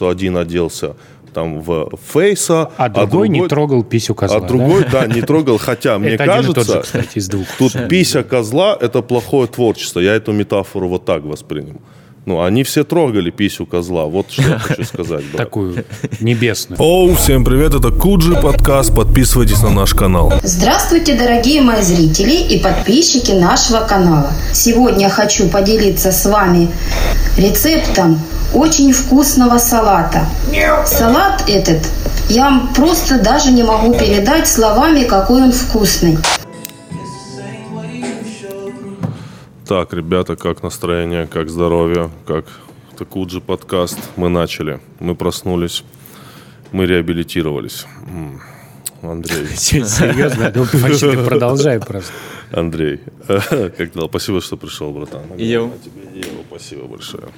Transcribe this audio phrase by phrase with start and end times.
[0.00, 0.96] что один оделся
[1.34, 4.38] там в фейса, а, а другой, не трогал писю козла.
[4.38, 6.82] А другой, да, не трогал, хотя мне кажется,
[7.58, 10.00] тут пися козла это плохое творчество.
[10.00, 11.82] Я эту метафору вот так воспринял.
[12.30, 14.04] Ну, они все трогали писю козла.
[14.04, 15.36] Вот что я хочу сказать, брат.
[15.36, 15.84] Такую
[16.20, 16.80] небесную.
[16.80, 18.94] Оу, всем привет, это Куджи подкаст.
[18.94, 20.32] Подписывайтесь на наш канал.
[20.44, 24.30] Здравствуйте, дорогие мои зрители и подписчики нашего канала.
[24.52, 26.68] Сегодня я хочу поделиться с вами
[27.36, 28.20] рецептом
[28.54, 30.24] очень вкусного салата.
[30.86, 31.80] Салат этот
[32.28, 36.16] я вам просто даже не могу передать словами, какой он вкусный.
[39.70, 42.44] Так, ребята, как настроение, как здоровье, как
[42.98, 44.00] Такуджи подкаст.
[44.16, 45.84] Мы начали, мы проснулись,
[46.72, 47.86] мы реабилитировались.
[49.00, 49.46] Андрей.
[49.56, 50.50] Серьезно?
[50.52, 52.12] Ну, почти продолжай просто.
[52.50, 52.98] Андрей,
[53.28, 54.08] как дела?
[54.08, 55.22] Спасибо, что пришел, братан.
[55.36, 55.70] Ева.
[55.84, 57.28] Тебе, Ева, спасибо большое.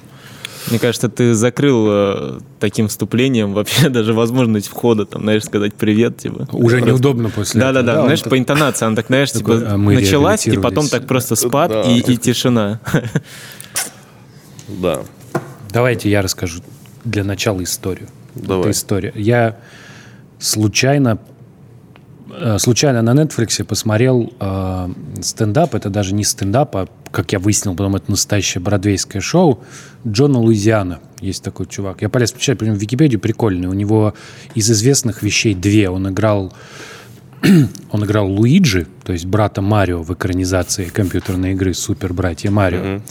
[0.69, 6.17] Мне кажется, ты закрыл э, таким вступлением вообще даже возможность входа, там, знаешь, сказать привет,
[6.17, 6.47] типа.
[6.51, 6.91] Уже просто...
[6.91, 7.85] неудобно после да, этого.
[7.85, 8.29] Да, да, знаешь, так...
[8.29, 11.81] по интонации, она так, знаешь, типа, а началась, и потом так просто спад да.
[11.83, 12.79] и, и тишина.
[14.69, 15.01] Да.
[15.71, 16.61] Давайте я расскажу
[17.03, 18.07] для начала историю.
[18.33, 18.61] Давай.
[18.61, 19.11] Это история.
[19.13, 19.57] Я
[20.39, 21.19] случайно
[22.57, 24.89] случайно на Netflix посмотрел э,
[25.21, 25.75] стендап.
[25.75, 29.63] Это даже не стендап, а, как я выяснил, потом это настоящее бродвейское шоу.
[30.07, 30.99] Джона Луизиана.
[31.21, 32.01] Есть такой чувак.
[32.01, 33.67] Я полез почитать, в Википедию прикольный.
[33.67, 34.13] У него
[34.55, 35.89] из известных вещей две.
[35.89, 36.53] Он играл
[37.91, 42.79] он играл Луиджи, то есть брата Марио в экранизации компьютерной игры «Супер братья Марио».
[42.79, 43.01] Mm-hmm.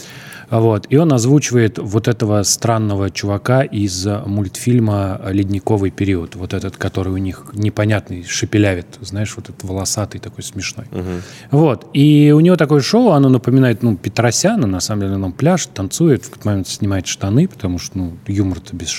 [0.59, 0.85] Вот.
[0.89, 6.35] И он озвучивает вот этого странного чувака из мультфильма «Ледниковый период».
[6.35, 8.85] Вот этот, который у них непонятный, шепелявит.
[9.01, 10.85] Знаешь, вот этот волосатый такой смешной.
[10.91, 11.57] Угу.
[11.57, 11.87] Вот.
[11.93, 14.67] И у него такое шоу, оно напоминает, ну, Петросяна.
[14.67, 18.75] На самом деле он пляж, танцует, в какой-то момент снимает штаны, потому что, ну, юмор-то
[18.75, 18.91] без...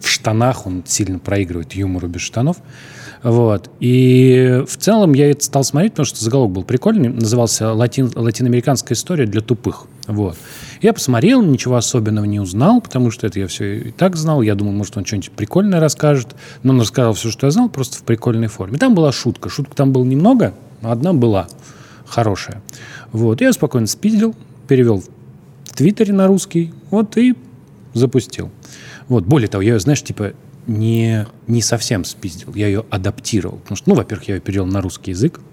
[0.00, 2.58] В штанах он сильно проигрывает юмору без штанов.
[3.24, 3.68] Вот.
[3.80, 7.08] И в целом я это стал смотреть, потому что заголовок был прикольный.
[7.08, 9.86] Назывался «Латин, «Латиноамериканская история для тупых».
[10.06, 10.36] Вот.
[10.80, 14.40] Я посмотрел, ничего особенного не узнал, потому что это я все и так знал.
[14.40, 16.34] Я думал, может, он что-нибудь прикольное расскажет.
[16.62, 18.78] Но он рассказал все, что я знал, просто в прикольной форме.
[18.78, 19.50] Там была шутка.
[19.50, 21.48] Шутка там было немного, но одна была
[22.06, 22.62] хорошая.
[23.12, 23.42] Вот.
[23.42, 24.34] Я спокойно спиздил,
[24.68, 25.02] перевел
[25.64, 27.34] в Твиттере на русский, вот, и
[27.92, 28.50] запустил.
[29.08, 29.24] Вот.
[29.24, 30.32] Более того, я, знаешь, типа,
[30.66, 33.58] не, не совсем спиздил, я ее адаптировал.
[33.58, 35.44] Потому что, ну, во-первых, я ее перевел на русский язык, а,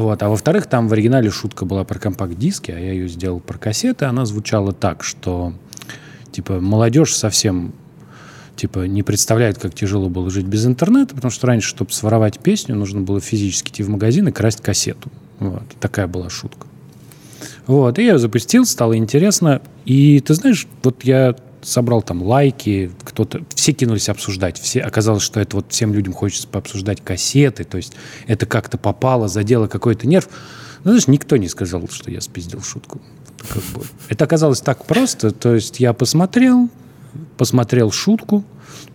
[0.00, 0.22] вот.
[0.22, 4.06] а во-вторых, там в оригинале шутка была про компакт-диски, а я ее сделал про кассеты.
[4.06, 5.52] Она звучала так, что
[6.32, 7.74] типа молодежь совсем
[8.56, 12.76] типа не представляет, как тяжело было жить без интернета, потому что раньше, чтобы своровать песню,
[12.76, 15.10] нужно было физически идти в магазин и красть кассету.
[15.38, 15.64] Вот.
[15.80, 16.66] Такая была шутка.
[17.66, 19.62] Вот, и я запустил, стало интересно.
[19.84, 21.34] И ты знаешь, вот я
[21.64, 26.46] собрал там лайки, кто-то, все кинулись обсуждать, все, оказалось, что это вот всем людям хочется
[26.46, 27.94] пообсуждать кассеты, то есть
[28.26, 30.28] это как-то попало, задело какой-то нерв.
[30.84, 33.00] Ну, знаешь, никто не сказал, что я спиздил шутку.
[33.48, 33.84] Как бы.
[34.08, 36.68] Это оказалось так просто, то есть я посмотрел,
[37.36, 38.44] посмотрел шутку,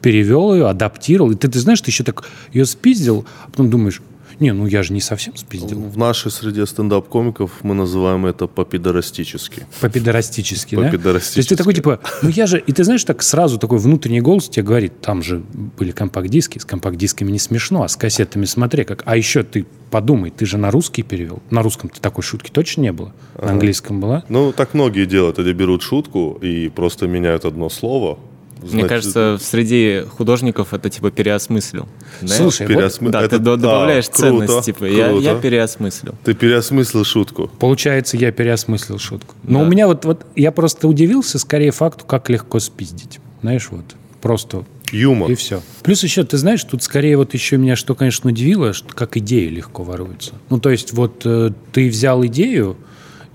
[0.02, 4.02] перевел ее, адаптировал, и ты, ты знаешь, ты еще так ее спиздил, а потом думаешь,
[4.40, 5.80] не, ну я же не совсем спиздил.
[5.80, 9.68] В нашей среде стендап-комиков мы называем это по-пидорастически.
[9.82, 10.84] По-пидорастически, да?
[10.84, 11.36] По-пидорастически.
[11.36, 12.60] То есть ты такой, типа, ну я же...
[12.60, 15.44] И ты знаешь, так сразу такой внутренний голос тебе говорит, там же
[15.78, 19.04] были компакт-диски, с компакт-дисками не смешно, а с кассетами смотри как.
[19.06, 21.42] А еще ты подумай, ты же на русский перевел.
[21.50, 23.14] На русском ты такой шутки точно не было?
[23.36, 23.52] На ага.
[23.54, 24.24] английском была?
[24.30, 25.40] Ну, так многие делают.
[25.40, 28.20] Они берут шутку и просто меняют одно слово,
[28.60, 31.88] Значит, Мне кажется, среди художников это типа переосмыслил.
[32.26, 33.08] Слушай, переосмы...
[33.08, 34.94] вот, да, это, ты добавляешь а, ценность, круто, типа круто.
[34.94, 36.16] Я, я переосмыслил.
[36.24, 37.50] Ты переосмыслил шутку.
[37.60, 39.36] Получается, я переосмыслил шутку.
[39.44, 39.66] Но да.
[39.66, 43.20] у меня вот, вот я просто удивился скорее факту, как легко спиздить.
[43.42, 45.32] Знаешь, вот просто Юмор.
[45.32, 45.62] И все.
[45.84, 49.48] Плюс еще, ты знаешь, тут скорее вот еще меня что, конечно, удивило, что как идеи
[49.48, 50.34] легко воруются.
[50.50, 52.76] Ну, то есть вот э, ты взял идею,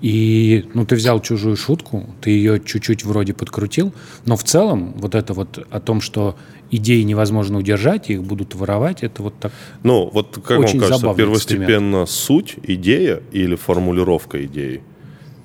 [0.01, 3.93] и, ну, ты взял чужую шутку, ты ее чуть-чуть вроде подкрутил,
[4.25, 6.35] но в целом вот это вот о том, что
[6.71, 9.51] идеи невозможно удержать, их будут воровать, это вот так
[9.83, 12.09] Ну, вот как очень вам кажется, первостепенно эксперимент.
[12.09, 14.81] суть, идея или формулировка идеи?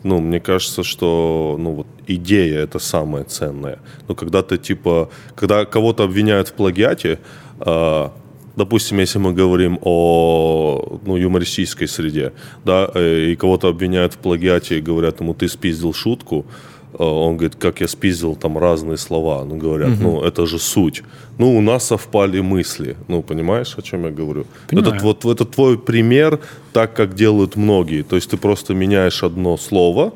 [0.02, 3.78] Ну, мне кажется, что ну, вот идея это самое ценное.
[4.08, 7.18] Но когда ты типа, когда кого-то обвиняют в плагиате,
[7.60, 8.08] э,
[8.56, 12.32] допустим, если мы говорим о ну, юмористической среде,
[12.64, 16.44] да, э, и кого-то обвиняют в плагиате и говорят ему, ты спиздил шутку,
[16.92, 19.44] э, он говорит, как я спиздил там разные слова.
[19.44, 20.02] Ну, говорят, угу.
[20.02, 21.02] ну, это же суть.
[21.38, 22.96] Ну, у нас совпали мысли.
[23.08, 24.46] Ну, понимаешь, о чем я говорю?
[24.68, 24.88] Понимаю.
[24.88, 26.38] Этот, вот, это твой пример,
[26.72, 28.02] так, как делают многие.
[28.02, 30.12] То есть ты просто меняешь одно слово,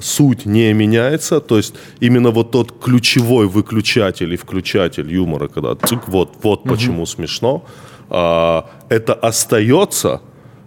[0.00, 6.08] суть не меняется, то есть именно вот тот ключевой выключатель и включатель юмора, когда цик,
[6.08, 7.64] вот, вот почему смешно,
[8.10, 10.20] а, это остается,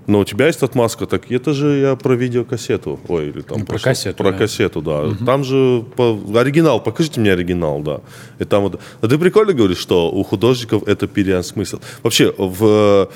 [0.08, 3.66] но у тебя есть отмазка, так это же я про видеокассету, ой, или там Ну,
[3.66, 4.38] про просто- кассету, про да.
[4.38, 5.04] кассету, да.
[5.26, 8.00] Там же по- оригинал, покажите мне оригинал, да.
[8.40, 11.80] И там вот, а ты прикольно говоришь, что у художников это переосмысл.
[12.04, 13.10] Вообще, в,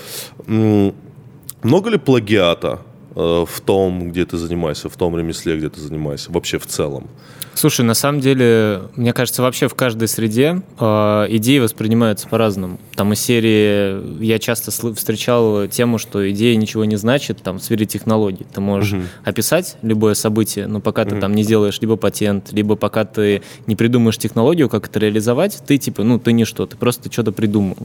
[1.64, 2.80] много ли плагиата
[3.16, 7.08] в том, где ты занимаешься, в том ремесле, где ты занимаешься, вообще в целом?
[7.54, 12.80] Слушай, на самом деле, мне кажется, вообще в каждой среде э, идеи воспринимаются по-разному.
[12.96, 17.86] Там из серии я часто встречал тему, что идея ничего не значит, там, в сфере
[17.86, 18.46] технологий.
[18.54, 23.04] Ты можешь описать любое событие, но пока ты там не сделаешь либо патент, либо пока
[23.04, 27.32] ты не придумаешь технологию, как это реализовать, ты типа, ну, ты ничто, ты просто что-то
[27.32, 27.78] придумал.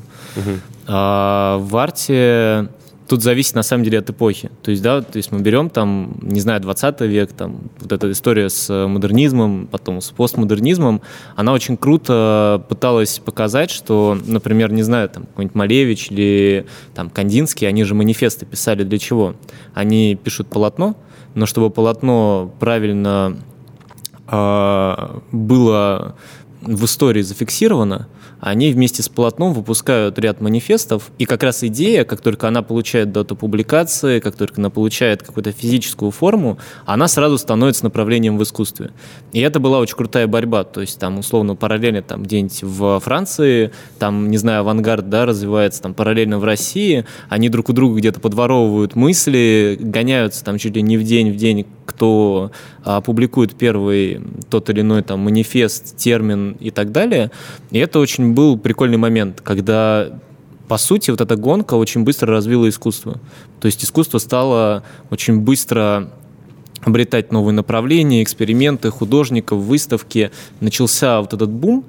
[0.87, 2.69] А в арте
[3.09, 4.51] тут зависит на самом деле от эпохи.
[4.63, 8.11] То есть, да, то есть мы берем там, не знаю, 20 век, там вот эта
[8.11, 11.03] история с э, модернизмом, потом с постмодернизмом,
[11.37, 17.69] она очень круто пыталась показать, что, например, не знаю, там какой-нибудь Малевич или там Кандинский,
[17.69, 19.35] они же манифесты писали для чего?
[19.75, 20.97] Они пишут полотно,
[21.35, 23.37] но чтобы полотно правильно
[24.27, 26.17] а, было
[26.63, 28.09] в истории зафиксировано,
[28.47, 33.11] они вместе с полотном выпускают ряд манифестов, и как раз идея, как только она получает
[33.11, 38.93] дату публикации, как только она получает какую-то физическую форму, она сразу становится направлением в искусстве.
[39.33, 43.73] И это была очень крутая борьба, то есть там условно параллельно там где-нибудь в Франции,
[43.99, 48.21] там, не знаю, авангард, да, развивается там параллельно в России, они друг у друга где-то
[48.21, 52.51] подворовывают мысли, гоняются там чуть ли не в день в день, кто
[52.85, 57.31] а, публикует первый тот или иной там манифест, термин и так далее.
[57.71, 60.11] И это очень был прикольный момент, когда
[60.69, 63.21] по сути, вот эта гонка очень быстро развила искусство.
[63.61, 66.11] То есть искусство стало очень быстро
[66.83, 70.31] обретать новые направления, эксперименты художников, выставки.
[70.61, 71.85] Начался вот этот бум.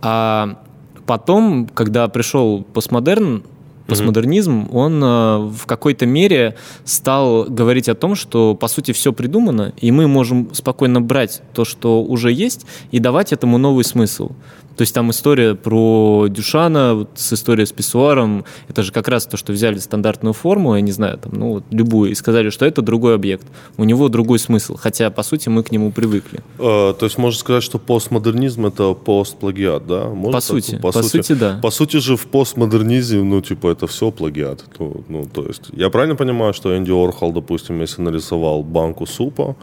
[0.00, 0.58] А
[1.06, 3.44] потом, когда пришел постмодерн,
[3.92, 9.72] постмодернизм, он э, в какой-то мере стал говорить о том, что по сути все придумано,
[9.80, 14.30] и мы можем спокойно брать то, что уже есть, и давать этому новый смысл.
[14.76, 19.26] То есть там история про Дюшана вот с историей с писсуаром, это же как раз
[19.26, 22.64] то, что взяли стандартную форму, я не знаю, там, ну вот любую, и сказали, что
[22.64, 23.46] это другой объект,
[23.76, 26.40] у него другой смысл, хотя по сути мы к нему привыкли.
[26.58, 30.08] Э, то есть можно сказать, что постмодернизм это постплагиат, да?
[30.08, 30.42] Можно По так?
[30.42, 31.58] сути, по сути, да.
[31.62, 34.64] По сути же в постмодернизме, ну, типа, это все плагиат.
[34.78, 39.56] Ну, ну, то есть, я правильно понимаю, что Энди Орхол, допустим, если нарисовал банку супа,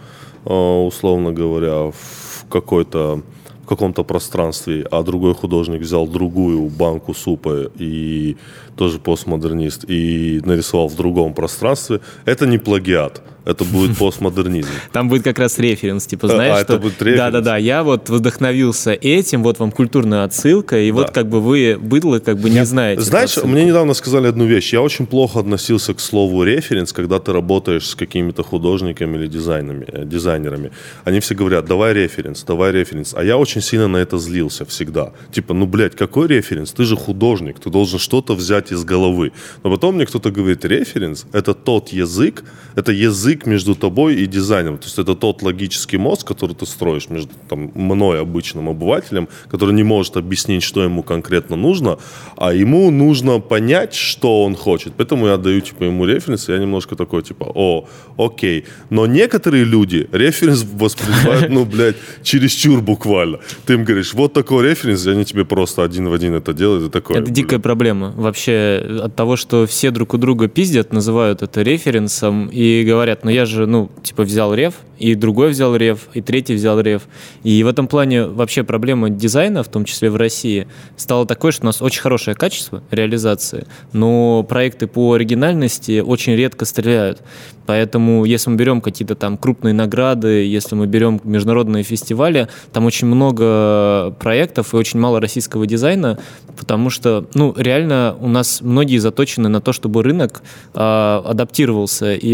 [0.46, 3.22] э, условно говоря, в какой-то
[3.70, 8.36] каком-то пространстве, а другой художник взял другую банку супа и
[8.76, 14.70] тоже постмодернист и нарисовал в другом пространстве, это не плагиат, это будет постмодернизм.
[14.92, 16.74] Там будет как раз референс, типа, А, знаешь, а, что...
[16.74, 17.18] это будет референс?
[17.18, 21.14] Да-да-да, я вот вдохновился этим, вот вам культурная отсылка, и вот Да.
[21.14, 23.02] как бы вы, быдло, как бы не знаете.
[23.02, 24.74] Знаешь, мне недавно сказали одну вещь.
[24.74, 29.86] Я очень плохо относился к слову референс, когда ты работаешь с какими-то художниками или дизайнами,
[29.88, 30.72] э, дизайнерами.
[31.06, 33.14] Они все говорят, давай референс, давай референс.
[33.16, 35.12] А я очень сильно на это злился всегда.
[35.32, 36.72] Типа, ну, блядь, какой референс?
[36.72, 39.32] Ты же художник, ты должен что-то взять из головы.
[39.64, 42.44] Но потом мне кто-то говорит, референс— это тот язык,
[42.76, 44.78] это язык между тобой и дизайнером.
[44.78, 49.74] То есть это тот логический мозг, который ты строишь между там, мной, обычным обывателем, который
[49.74, 51.98] не может объяснить, что ему конкретно нужно,
[52.38, 54.94] а ему нужно понять, что он хочет.
[54.98, 58.66] Поэтому я даю типа, ему референс, и я немножко такой, типа, о, окей.
[58.90, 63.40] Но некоторые люди референс воспринимают, ну, блядь, чересчур буквально.
[63.66, 66.88] Ты им говоришь, вот такой референс, и они тебе просто один в один это делают,
[66.88, 68.14] и такой, Это дикая проблема.
[68.16, 73.30] Вообще от того, что все друг у друга пиздят, называют это референсом и говорят, ну
[73.30, 77.04] я же, ну, типа взял реф, и другой взял реф, и третий взял реф.
[77.44, 81.64] И в этом плане вообще проблема дизайна, в том числе в России, стала такой, что
[81.64, 87.22] у нас очень хорошее качество реализации, но проекты по оригинальности очень редко стреляют.
[87.66, 93.06] Поэтому, если мы берем какие-то там крупные награды, если мы берем международные фестивали, там очень
[93.06, 96.18] много проектов и очень мало российского дизайна,
[96.58, 100.42] потому что, ну, реально у нас многие заточены на то, чтобы рынок
[100.74, 102.34] а, адаптировался и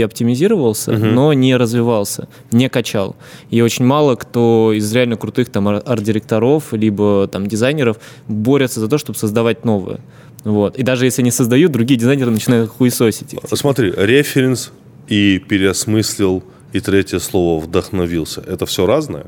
[0.75, 3.15] оптимизировался, но не развивался, не качал.
[3.49, 8.87] И очень мало кто из реально крутых там ар- арт-директоров либо там дизайнеров борются за
[8.87, 9.99] то, чтобы создавать новое.
[10.43, 10.77] Вот.
[10.77, 13.33] И даже если они создают, другие дизайнеры начинают хуесосить.
[13.33, 13.39] их.
[13.53, 14.71] Смотри, референс
[15.07, 18.41] и переосмыслил, и третье слово вдохновился.
[18.45, 19.25] Это все разное?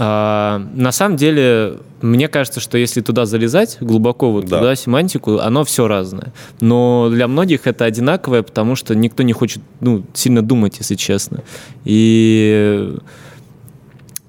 [0.00, 4.58] А, на самом деле, мне кажется, что если туда залезать глубоко вот Да.
[4.58, 6.32] туда семантику, оно все разное.
[6.60, 11.42] Но для многих это одинаковое, потому что никто не хочет ну, сильно думать, если честно.
[11.84, 12.96] И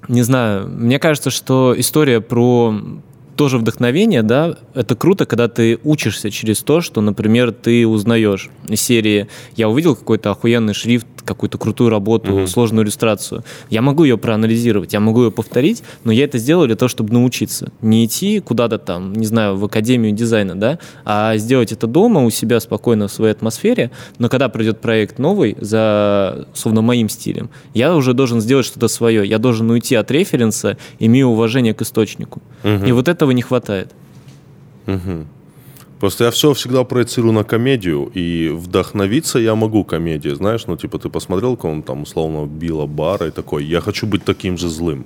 [0.08, 2.74] не знаю, мне кажется, что история про
[3.40, 8.82] тоже вдохновение, да, это круто, когда ты учишься через то, что, например, ты узнаешь из
[8.82, 12.48] серии «Я увидел какой-то охуенный шрифт, какую-то крутую работу, угу.
[12.48, 13.46] сложную иллюстрацию.
[13.70, 17.14] Я могу ее проанализировать, я могу ее повторить, но я это сделал для того, чтобы
[17.14, 17.72] научиться.
[17.82, 22.30] Не идти куда-то там, не знаю, в академию дизайна, да, а сделать это дома у
[22.32, 27.96] себя спокойно в своей атмосфере, но когда придет проект новый за, условно, моим стилем, я
[27.96, 32.42] уже должен сделать что-то свое, я должен уйти от референса, имея уважение к источнику.
[32.64, 32.86] Угу.
[32.86, 33.90] И вот этого не хватает.
[34.88, 35.26] Угу.
[36.00, 40.98] Просто я все всегда проецирую на комедию, и вдохновиться я могу комедией, знаешь, ну, типа,
[40.98, 44.70] ты посмотрел, как он там, условно, Билла Бара и такой, я хочу быть таким же
[44.70, 45.06] злым.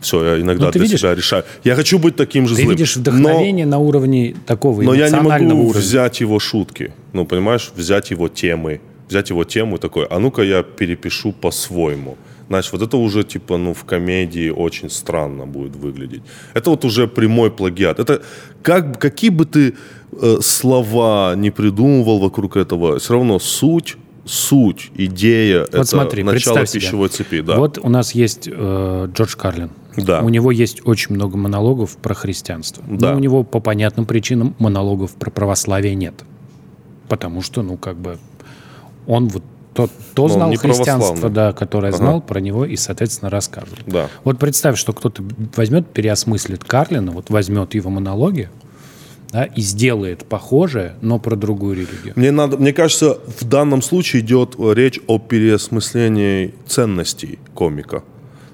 [0.00, 1.44] Все, я иногда ну, для видишь, себя решаю.
[1.64, 2.76] Я хочу быть таким же ты злым.
[2.76, 5.80] Ты видишь вдохновение но, на уровне такого Но я не могу уровня.
[5.80, 10.42] взять его шутки, ну, понимаешь, взять его темы, взять его тему и такой, а ну-ка
[10.42, 12.16] я перепишу по-своему.
[12.48, 16.22] Значит, вот это уже, типа, ну, в комедии очень странно будет выглядеть.
[16.54, 17.98] Это вот уже прямой плагиат.
[17.98, 18.22] Это
[18.62, 19.74] как, какие бы ты
[20.12, 23.96] э, слова не придумывал вокруг этого, все равно суть
[24.28, 27.24] суть, идея, вот это смотри, начало пищевой себе.
[27.24, 27.40] цепи.
[27.40, 27.56] Да.
[27.56, 29.70] Вот у нас есть э, Джордж Карлин.
[29.96, 30.20] Да.
[30.20, 32.84] У него есть очень много монологов про христианство.
[32.86, 33.12] Да.
[33.12, 36.14] Но у него по понятным причинам монологов про православие нет.
[37.08, 38.18] Потому что, ну, как бы,
[39.06, 39.42] он вот
[39.78, 41.98] то, то Но знал христианство, да, которое ага.
[41.98, 43.78] знал про него и, соответственно, рассказывал.
[43.86, 44.08] Да.
[44.24, 45.22] Вот представь, что кто-то
[45.54, 48.50] возьмет, переосмыслит Карлина, вот возьмет его монологи,
[49.30, 52.14] да, и сделает похожее, но про другую религию.
[52.16, 58.02] Мне, надо, мне кажется, в данном случае идет речь о переосмыслении ценностей комика.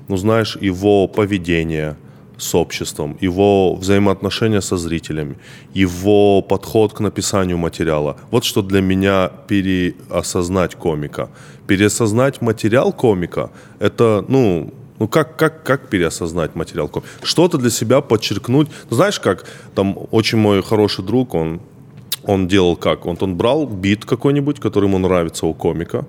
[0.09, 1.97] Ну, знаешь, его поведение,
[2.37, 5.37] с обществом, его взаимоотношения со зрителями,
[5.75, 8.17] его подход к написанию материала.
[8.31, 11.29] Вот что для меня переосознать комика.
[11.67, 17.09] Переосознать материал комика– это, ну, ну как, как, как переосознать материал комика?
[17.23, 18.69] Что-то для себя подчеркнуть.
[18.91, 21.61] Ну, знаешь, как там очень мой хороший друг, он,
[22.25, 23.07] он делал как?
[23.07, 26.05] Он, он брал бит какой-нибудь, который ему нравится у комика,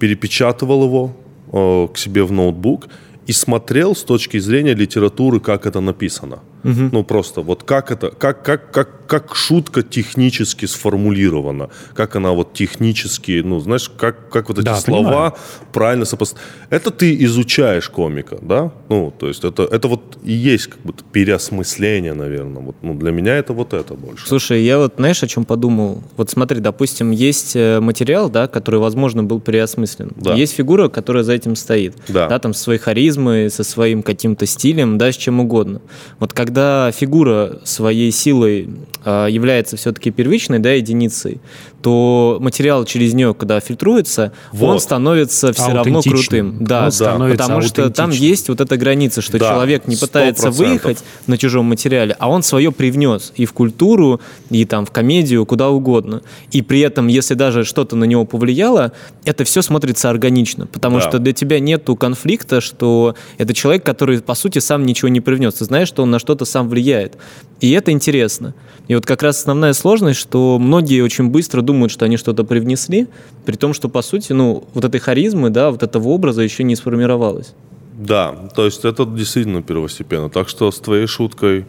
[0.00, 1.16] перепечатывал его
[1.52, 2.88] э, к себе в ноутбук–
[3.30, 6.40] и смотрел с точки зрения литературы, как это написано.
[6.64, 6.90] Угу.
[6.92, 12.52] Ну просто вот как это, как, как, как, как шутка технически сформулирована, как она вот
[12.52, 15.32] технически, ну знаешь, как, как вот эти да, слова понимаю.
[15.72, 16.46] правильно сопоставить.
[16.70, 18.70] Это ты изучаешь комика, да?
[18.88, 22.62] Ну то есть это, это вот и есть как будто переосмысление, наверное.
[22.62, 24.28] Вот, ну для меня это вот это больше.
[24.28, 26.04] Слушай, я вот знаешь, о чем подумал?
[26.16, 30.12] Вот смотри, допустим, есть э, материал, да, который, возможно, был переосмыслен.
[30.14, 30.34] Да.
[30.34, 31.96] Есть фигура, которая за этим стоит.
[32.06, 32.28] Да.
[32.28, 35.82] да там со своей харизмой, со своим каким-то стилем, да, с чем угодно.
[36.20, 38.68] Вот когда фигура своей силой
[39.04, 41.40] является все-таки первичной да, единицей,
[41.82, 44.68] то материал через нее, когда фильтруется, вот.
[44.68, 46.56] он становится все равно крутым.
[46.60, 47.28] Да, он да.
[47.30, 50.50] потому что там есть вот эта граница, что да, человек не пытается 100%.
[50.52, 54.20] выехать на чужом материале, а он свое привнес и в культуру,
[54.50, 56.22] и там в комедию, куда угодно.
[56.50, 58.92] И при этом, если даже что-то на него повлияло,
[59.24, 61.08] это все смотрится органично, потому да.
[61.08, 65.54] что для тебя нету конфликта, что это человек, который, по сути, сам ничего не привнес.
[65.54, 67.16] Ты знаешь, что он на что-то сам влияет.
[67.60, 68.54] И это интересно.
[68.88, 73.06] И вот как раз основная сложность, что многие очень быстро думают, что они что-то привнесли,
[73.44, 76.76] при том, что, по сути, ну, вот этой харизмы, да, вот этого образа еще не
[76.76, 77.54] сформировалось.
[77.98, 80.28] Да, то есть это действительно первостепенно.
[80.30, 81.64] Так что с твоей шуткой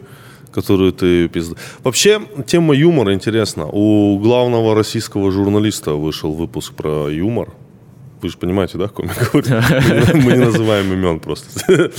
[0.54, 1.54] которую ты пизд...
[1.82, 3.66] Вообще, тема юмора интересна.
[3.72, 7.48] У главного российского журналиста вышел выпуск про юмор.
[8.22, 11.48] Вы же понимаете, да, комик Мы не называем имен просто.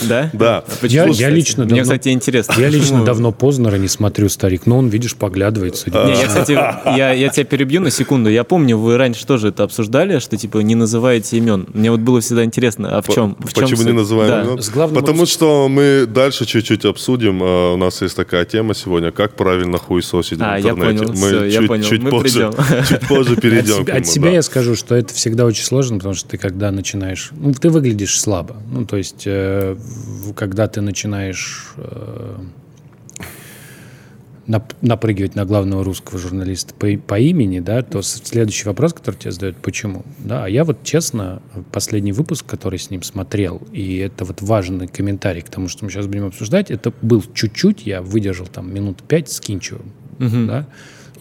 [0.07, 0.29] Да?
[0.31, 0.63] Да.
[0.81, 2.55] А я, лично Мне, кстати, интересно.
[2.57, 5.83] Я лично давно Познера не смотрю, старик, но он, видишь, поглядывает.
[5.85, 8.29] Я, кстати, я, тебя перебью на секунду.
[8.29, 11.67] Я помню, вы раньше тоже это обсуждали, что, типа, не называете имен.
[11.73, 13.35] Мне вот было всегда интересно, а в чем?
[13.35, 14.43] Почему чем не называем да.
[14.43, 14.95] имен?
[14.95, 17.41] Потому что мы дальше чуть-чуть обсудим.
[17.43, 21.03] А, у нас есть такая тема сегодня, как правильно хуесосить а, в интернете.
[21.03, 21.83] Я понял, мы чуть, я понял.
[21.83, 22.51] Чуть, мы позже,
[22.87, 23.97] чуть позже перейдем от, к нему.
[23.97, 27.31] От себя я скажу, что это всегда очень сложно, потому что ты когда начинаешь...
[27.31, 28.57] Ну, ты выглядишь слабо.
[28.71, 29.77] Ну, то есть, э,
[30.35, 32.37] когда ты начинаешь э,
[34.47, 39.31] нап- напрыгивать на главного русского журналиста по, по имени, да, то следующий вопрос, который тебе
[39.31, 40.03] задают, почему?
[40.19, 41.41] Да, а я вот честно,
[41.71, 45.91] последний выпуск, который с ним смотрел, и это вот важный комментарий к тому, что мы
[45.91, 50.45] сейчас будем обсуждать, это был чуть-чуть, я выдержал там минут пять с Кинчевым, угу.
[50.47, 50.67] да,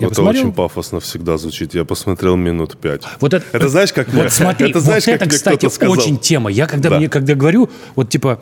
[0.02, 0.42] я это посмотрел...
[0.42, 1.74] очень пафосно всегда звучит.
[1.74, 3.02] Я посмотрел минут пять.
[3.20, 6.50] Вот это, это знаешь, как вот смотри, это, знаешь, вот это, как кстати, очень тема.
[6.50, 6.98] Я когда да.
[6.98, 8.40] мне когда говорю, вот типа,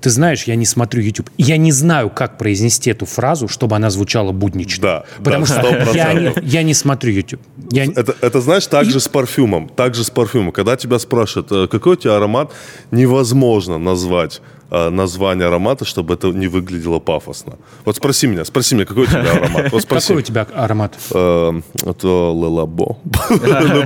[0.00, 1.30] ты знаешь, я не смотрю YouTube.
[1.38, 4.82] Я не знаю, как произнести эту фразу, чтобы она звучала буднично.
[4.82, 7.40] Да, Потому да, что я не, я не смотрю YouTube.
[7.70, 7.84] Я...
[7.84, 8.90] Это, это знаешь, так И...
[8.90, 9.68] же с парфюмом.
[9.68, 10.52] Так же с парфюмом.
[10.52, 12.52] Когда тебя спрашивают, «Э, какой у тебя аромат,
[12.90, 17.54] невозможно назвать название аромата, чтобы это не выглядело пафосно.
[17.84, 19.72] Вот спроси меня, спроси меня, какой у тебя аромат?
[19.72, 20.08] Вот спроси.
[20.08, 20.94] Какой у тебя аромат?
[21.12, 21.52] Э,
[21.84, 22.98] Это лелабо.
[23.30, 23.84] Ну?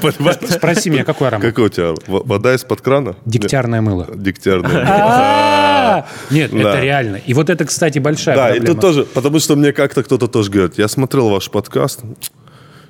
[0.49, 1.47] Спроси меня, какой аромат?
[1.47, 1.95] Какой у тебя?
[2.07, 3.17] Вода из-под крана?
[3.25, 4.07] Дегтярное мыло.
[4.09, 4.87] Нет, Дегтярная.
[5.91, 7.17] А, Нет, это реально.
[7.17, 10.51] И вот это, кстати, большая Да, и тут тоже, потому что мне как-то кто-то тоже
[10.51, 12.01] говорит, я смотрел ваш подкаст,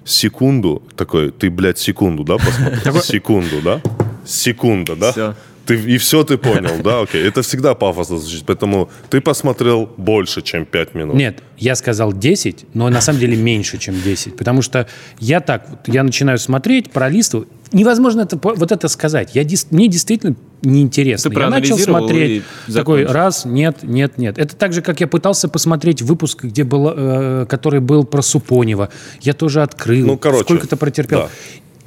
[0.05, 3.01] секунду, такой, ты, блядь, секунду, да, посмотрел?
[3.03, 3.81] Секунду, да?
[4.27, 5.13] Секунда, да?
[5.13, 5.35] Всё.
[5.67, 7.27] Ты, и все ты понял, да, окей.
[7.27, 11.15] Это всегда пафосно звучит, поэтому ты посмотрел больше, чем 5 минут.
[11.17, 14.37] Нет, я сказал 10, но на самом деле меньше, чем 10.
[14.37, 14.87] Потому что
[15.19, 17.47] я так, вот, я начинаю смотреть, пролистываю.
[17.73, 19.31] Невозможно это, вот это сказать.
[19.35, 21.31] Я, мне действительно неинтересно.
[21.31, 24.39] Ты я начал смотреть, и такой раз, нет, нет, нет.
[24.39, 28.89] Это так же, как я пытался посмотреть выпуск, где был, э, который был про Супонева.
[29.21, 31.21] Я тоже открыл, Ну, короче, сколько-то протерпел.
[31.21, 31.29] да.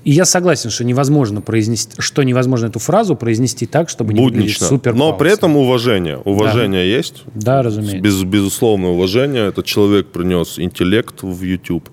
[0.04, 4.68] И я согласен, что невозможно произнести, что невозможно эту фразу произнести так, чтобы не Буднично.
[4.68, 6.18] супер Но при этом уважение.
[6.18, 7.24] Уважение есть.
[7.34, 8.00] Да, разумеется.
[8.00, 9.48] Без, безусловное уважение.
[9.48, 11.90] Этот человек принес интеллект в YouTube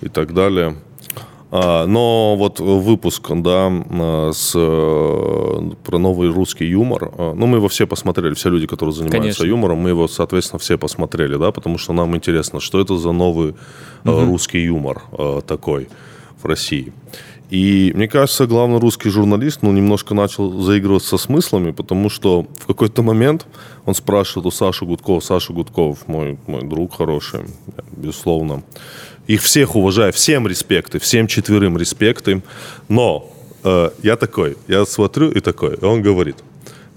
[0.00, 0.76] и так далее.
[1.52, 7.56] А, но вот выпуск, да, а, с, э, про новый русский юмор, а, ну, мы
[7.56, 9.44] его все посмотрели, все люди, которые занимаются Конечно.
[9.44, 13.54] юмором, мы его, соответственно, все посмотрели, да, потому что нам интересно, что это за новый
[14.04, 15.88] э, русский юмор э, такой
[16.40, 16.92] в России.
[17.50, 22.66] И мне кажется, главный русский журналист, ну, немножко начал заигрывать со смыслами, потому что в
[22.66, 23.46] какой-то момент
[23.86, 27.40] он спрашивает у Саши Гудкова, Саша Гудков, мой, мой друг хороший,
[27.96, 28.62] безусловно.
[29.26, 32.42] Их всех уважаю, всем респекты, всем четверым респекты.
[32.88, 33.28] Но
[33.64, 36.36] э, я такой, я смотрю и такой, и он говорит,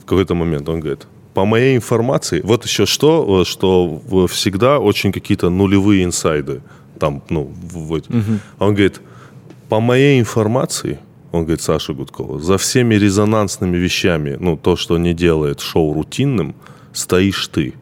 [0.02, 5.12] в какой-то момент, он говорит, по моей информации, вот еще что, э, что всегда очень
[5.12, 6.62] какие-то нулевые инсайды,
[7.00, 8.02] там, ну, в- в-
[8.60, 9.02] он говорит,
[9.74, 11.00] по моей информации,
[11.32, 16.54] он говорит, Саша Гудкова, за всеми резонансными вещами, ну, то, что не делает шоу рутинным,
[16.94, 17.74] стоишь ты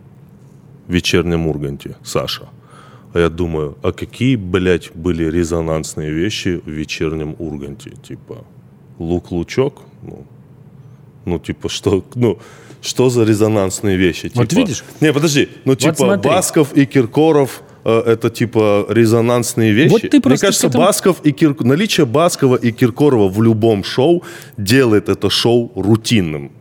[0.88, 2.48] в вечернем Урганте, Саша.
[3.14, 7.92] А я думаю, а какие, блядь, были резонансные вещи в вечернем Урганте?
[8.08, 8.46] Типа,
[8.98, 9.82] лук-лучок?
[10.02, 10.26] Ну,
[11.26, 12.40] ну, типа, что, ну,
[12.82, 14.32] что за резонансные вещи?
[14.34, 14.86] Вот Типа- видишь?
[15.02, 16.32] Не, подожди, ну, типа, смотри.
[16.32, 19.92] Басков и Киркоров это типа резонансные вещи.
[19.92, 21.56] Вот ты Мне кажется, этому- Басков и Кир...
[21.64, 24.24] наличие Баскова и Киркорова в любом шоу
[24.58, 26.52] делает это шоу рутинным.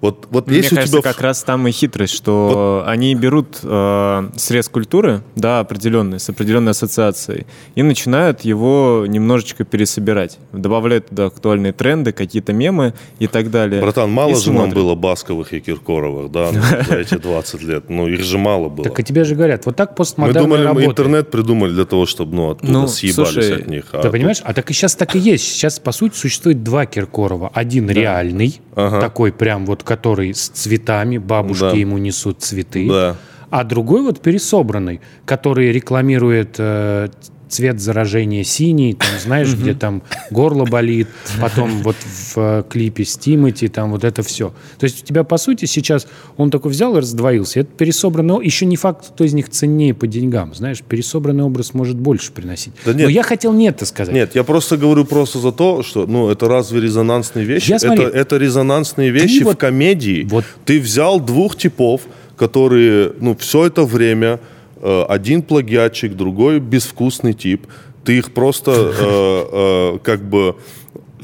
[0.00, 1.12] Вот, вот Мне если кажется, у тебя...
[1.12, 6.70] как раз там и хитрость, что они берут э, срез культуры, да, определенный, с определенной
[6.70, 10.38] ассоциацией, и начинают его немножечко пересобирать.
[10.52, 13.82] Добавляют туда актуальные тренды, какие-то мемы и так далее.
[13.82, 14.74] Братан, мало И же нам смотрят.
[14.74, 17.90] было Басковых и Киркоровых, да, ну, за эти 20 лет.
[17.90, 18.84] Ну, их же мало было.
[18.84, 22.06] Так и тебе же говорят, вот так Мы постмодерн думали, мы интернет придумали для того,
[22.06, 23.84] чтобы, ну, оттуда Ну, съебались от них.
[23.92, 24.40] а Ты понимаешь?
[24.44, 25.44] А так и сейчас так и есть.
[25.44, 27.50] Сейчас, по сути, существует два Киркорова.
[27.52, 31.70] Один реальный, такой прям вот, который с цветами, бабушки Да.
[31.72, 32.88] ему несут цветы.
[32.88, 33.16] Да.
[33.50, 37.08] А другой вот пересобранный, который рекламирует э,
[37.50, 41.08] цвет заражения синий, там, знаешь, где там горло болит,
[41.40, 44.54] потом вот в э, клипе с Тимати, там вот это все.
[44.78, 47.60] То есть у тебя, по сути, сейчас он такой взял и раздвоился.
[47.60, 51.74] Это пересобранный, о- еще не факт, кто из них ценнее по деньгам, знаешь, пересобранный образ
[51.74, 52.72] может больше приносить.
[52.86, 53.02] Да нет.
[53.02, 54.14] Но я хотел не это сказать.
[54.14, 57.70] Нет, я просто говорю просто за то, что, ну, это разве резонансные вещи?
[57.70, 60.26] Я смотри, это, это резонансные вещи в вот- комедии.
[60.30, 62.02] вот- Ты взял двух типов,
[62.36, 64.40] которые, ну, все это время,
[64.82, 67.66] один плагиатчик, другой безвкусный тип,
[68.04, 70.56] ты их просто э, э, как бы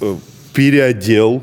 [0.01, 0.17] э,
[0.53, 1.43] переодел,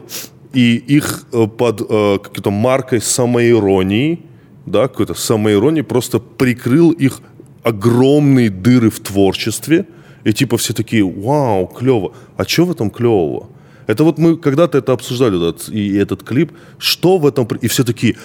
[0.53, 4.21] и их э, под э, какой-то маркой самоиронии,
[4.65, 7.21] да, какой-то самоиронии просто прикрыл их
[7.63, 9.87] огромные дыры в творчестве,
[10.23, 12.13] и типа все такие, вау, клево.
[12.37, 13.49] А что в этом клевого?
[13.87, 17.47] Это вот мы когда-то это обсуждали, этот, и этот клип, что в этом...
[17.61, 18.15] И все такие,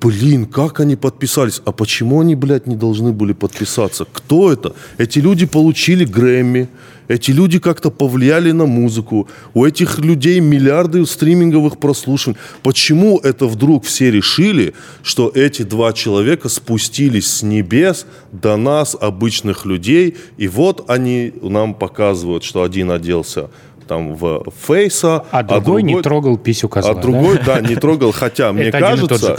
[0.00, 1.60] блин, как они подписались?
[1.64, 4.06] А почему они, блядь, не должны были подписаться?
[4.12, 4.74] Кто это?
[4.98, 6.68] Эти люди получили Грэмми,
[7.08, 12.38] эти люди как-то повлияли на музыку, у этих людей миллиарды стриминговых прослушиваний.
[12.62, 19.64] Почему это вдруг все решили, что эти два человека спустились с небес до нас, обычных
[19.64, 23.48] людей, и вот они нам показывают, что один оделся
[23.88, 26.92] там в фейса, А другой, не трогал писю козла.
[26.92, 27.00] а да?
[27.00, 28.12] другой, да, не трогал.
[28.12, 29.36] Хотя, мне кажется,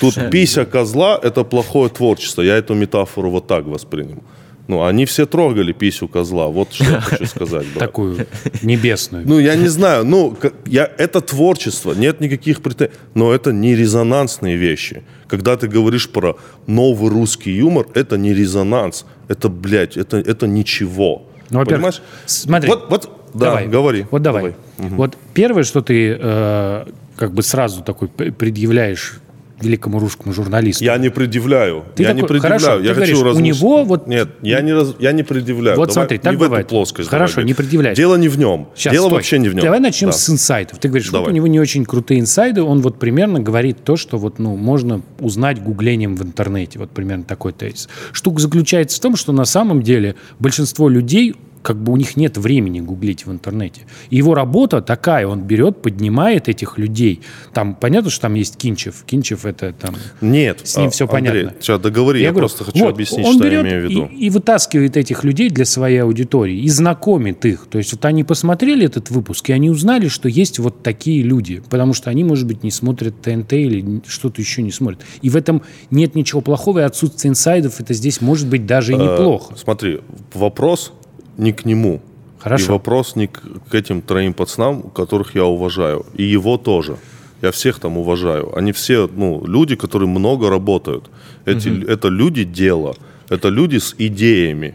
[0.00, 2.42] тут пися козла– это плохое творчество.
[2.42, 4.22] Я эту метафору вот так воспринял.
[4.68, 6.48] Ну, они все трогали писю козла.
[6.48, 7.66] Вот что я хочу сказать.
[7.74, 7.78] брат.
[7.78, 8.26] Такую
[8.62, 9.24] небесную.
[9.28, 10.36] Ну, я не знаю, ну,
[10.66, 15.02] я, это творчество, нет никаких претензий, но это не резонансные вещи.
[15.28, 16.36] Когда ты говоришь про
[16.66, 21.22] новый русский юмор, это не резонанс, это, блядь, это, это ничего.
[21.50, 22.02] Ну, во-первых, Понимаешь?
[22.26, 22.68] смотри.
[22.70, 23.66] Вот, вот, да, давай.
[23.68, 24.06] говори.
[24.10, 24.54] Вот давай.
[24.78, 29.20] Вот первое, что ты э, как бы сразу такой предъявляешь
[29.58, 30.84] великому русскому журналисту.
[30.84, 31.84] Я не предъявляю.
[31.94, 32.60] Ты я такой, не предъявляю.
[32.60, 35.78] хорошо, я ты хочу говоришь, у него вот- Нет, я не, раз- я не предъявляю.
[35.78, 36.68] Вот Давай смотри, так не в эту бывает.
[36.68, 37.08] плоскость.
[37.08, 37.94] Хорошо, давай не предъявляй.
[37.94, 38.68] Дело не в нем.
[38.74, 39.14] Сейчас, Дело стой.
[39.16, 39.64] вообще не в нем.
[39.64, 40.12] Давай начнем Да.
[40.14, 40.78] с инсайдов.
[40.78, 41.30] Ты говоришь, вот Давай.
[41.32, 45.00] у него не очень крутые инсайды, он вот примерно говорит то, что вот, ну, можно
[45.20, 46.78] узнать гуглением в интернете.
[46.78, 47.88] Вот примерно такой тезис.
[48.12, 51.34] Штука заключается в том, что на самом деле большинство людей
[51.66, 53.82] как бы у них нет времени гуглить в интернете.
[54.10, 57.22] И его работа такая, он берет, поднимает этих людей.
[57.52, 59.02] Там понятно, что там есть Кинчев.
[59.04, 60.60] Кинчев это там Нет.
[60.62, 61.60] С ним а, всё Андрей, понятно.
[61.60, 64.10] Сейчас договори, я, говорю, просто хочу вот, объяснить, он что я берет имею в виду.
[64.12, 67.66] И, и вытаскивает этих людей для своей аудитории и знакомит их.
[67.68, 71.62] То есть вот они посмотрели этот выпуск, и они узнали, что есть вот такие люди.
[71.68, 75.00] Потому что они, может быть, не смотрят ТНТ или что-то еще не смотрят.
[75.22, 78.96] И в этом нет ничего плохого, и отсутствие инсайдов, это здесь может быть даже и
[78.96, 79.54] Э, неплохо.
[79.56, 80.00] Смотри,
[80.34, 80.92] вопрос
[81.38, 82.00] не к нему.
[82.38, 82.64] Хорошо.
[82.64, 86.06] И вопрос не к, к этим троим пацанам, которых я уважаю.
[86.14, 86.96] И его тоже.
[87.42, 88.56] Я всех там уважаю.
[88.56, 91.10] Они все, ну, люди, которые много работают.
[91.44, 92.94] Эти, Это люди дела.
[93.28, 94.74] Это люди с идеями.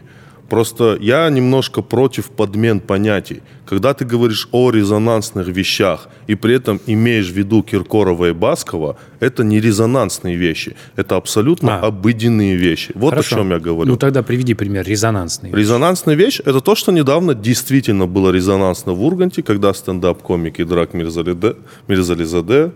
[0.52, 3.40] Просто я немножко против подмен понятий.
[3.64, 8.96] Когда ты говоришь о резонансных вещах и при этом имеешь в виду Киркорова и Баскова,
[9.20, 10.76] это не резонансные вещи.
[10.96, 11.86] Это абсолютно А.
[11.86, 12.92] обыденные вещи.
[12.94, 13.36] Вот Хорошо.
[13.36, 13.90] о чем я говорю.
[13.92, 15.50] Ну тогда приведи пример резонансный.
[15.52, 21.54] Резонансная вещь– это то, что недавно действительно было резонансно в Урганте, когда стендап-комик Идрак Мирзалиде,
[21.88, 22.72] Мирзализаде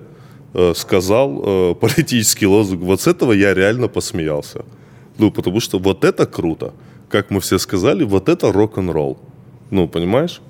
[0.55, 2.81] э, сказал э, политический лозунг.
[2.81, 4.65] Вот с этого я реально посмеялся.
[5.19, 6.73] Ну, потому что вот это круто.
[7.09, 9.19] Как мы все сказали, вот это рок-н-ролл.
[9.71, 10.41] Ну, понимаешь?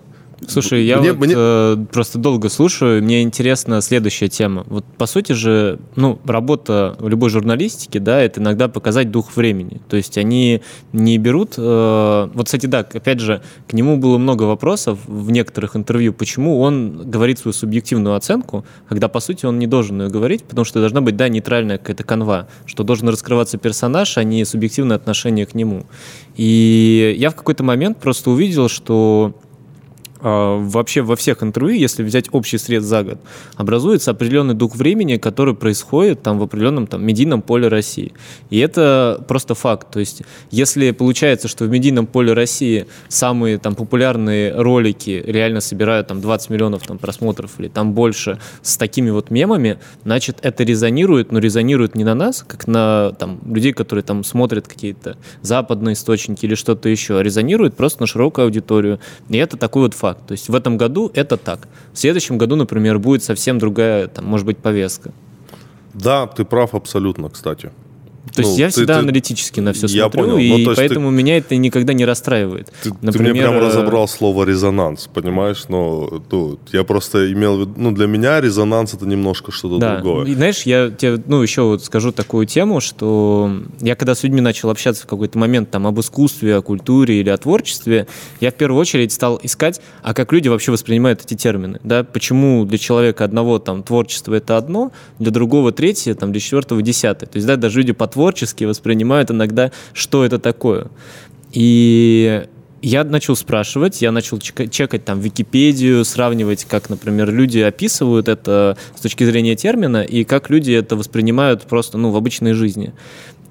[0.46, 4.64] Слушай, я Мне- вот, мне- э, просто долго слушаю, мне интересна следующая тема.
[4.68, 9.80] Вот по сути же, ну, работа в любой журналистике, да, это иногда показать дух времени.
[9.88, 10.60] То есть они
[10.92, 11.54] не берут...
[11.56, 16.60] э, вот, кстати, да, опять же, к нему было много вопросов в некоторых интервью, почему
[16.60, 20.80] он говорит свою субъективную оценку, когда, по сути, он не должен ее говорить, потому что
[20.80, 25.54] должна быть, да, нейтральная какая-то канва, что должен раскрываться персонаж, а не субъективное отношение к
[25.54, 25.86] нему.
[26.36, 29.34] И я в какой-то момент просто увидел, что
[30.20, 33.18] вообще во всех интервью, если взять общий сред за год,
[33.56, 38.12] образуется определенный дух времени, который происходит там в определенном там медийном поле России.
[38.50, 39.90] И это просто факт.
[39.90, 46.08] То есть, если получается, что в медийном поле России самые там популярные ролики реально собирают
[46.08, 51.32] там 20 миллионов там просмотров или там больше с такими вот мемами, значит, это резонирует,
[51.32, 56.46] но резонирует не на нас, как на там людей, которые там смотрят какие-то западные источники
[56.46, 58.98] или что-то еще, а резонирует просто на широкую аудиторию.
[59.28, 60.05] И это такой вот факт.
[60.14, 61.68] То есть в этом году это так.
[61.92, 65.12] В следующем году, например, будет совсем другая, там, может быть, повестка.
[65.94, 67.70] Да, ты прав абсолютно, кстати.
[68.34, 70.38] То есть Ну, я ты- всегда ты- аналитически на все Я смотрю, понял.
[70.38, 72.72] и Ну, то есть ты- поэтому меня это никогда не расстраивает.
[72.82, 75.64] Ты, ты Например, мне прям э, разобрал слово резонанс, понимаешь?
[75.68, 79.94] Но ну, я просто имел в виду, ну, для меня резонанс это немножко что-то Да.
[80.00, 80.26] другое.
[80.26, 84.40] И знаешь, я тебе, ну, еще вот скажу такую тему, что я когда с людьми
[84.40, 88.06] начал общаться в какой-то момент там об искусстве, о культуре или о творчестве,
[88.40, 92.64] я в первую очередь стал искать, а как люди вообще воспринимают эти термины, да, почему
[92.64, 97.28] для человека одного там творчество это одно, для другого третье, там, для четвертого десятое.
[97.28, 100.86] То есть, да, даже люди по-творчески воспринимают иногда, что это такое.
[101.52, 102.44] И
[102.80, 108.78] я начал спрашивать, я начал чека- чекать там Википедию, сравнивать, как, например, люди описывают это
[108.96, 112.94] с точки зрения термина и как люди это воспринимают просто ну, в обычной жизни.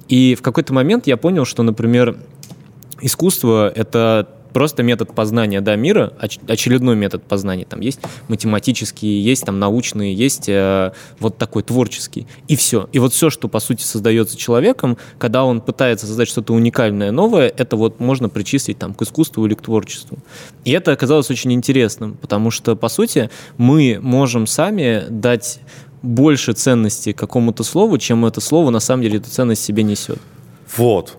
[0.09, 2.17] И в какой-то момент я понял, что, например,
[3.01, 7.65] искусство— это просто метод познания да, мира, оч- очередной метод познания.
[7.65, 12.25] Там есть математические, есть там научные, есть э, вот такой творческий.
[12.47, 12.87] И все.
[12.93, 17.49] И вот все, что по сути создается человеком, когда он пытается создать что-то уникальное, новое,
[17.49, 20.19] это вот можно причислить там к искусству или к творчеству.
[20.63, 25.59] И это оказалось очень интересным, потому что по сути мы можем сами дать
[26.01, 30.19] больше ценности какому-то слову, чем это слово на самом деле эту ценность себе несет.
[30.77, 31.17] Вот.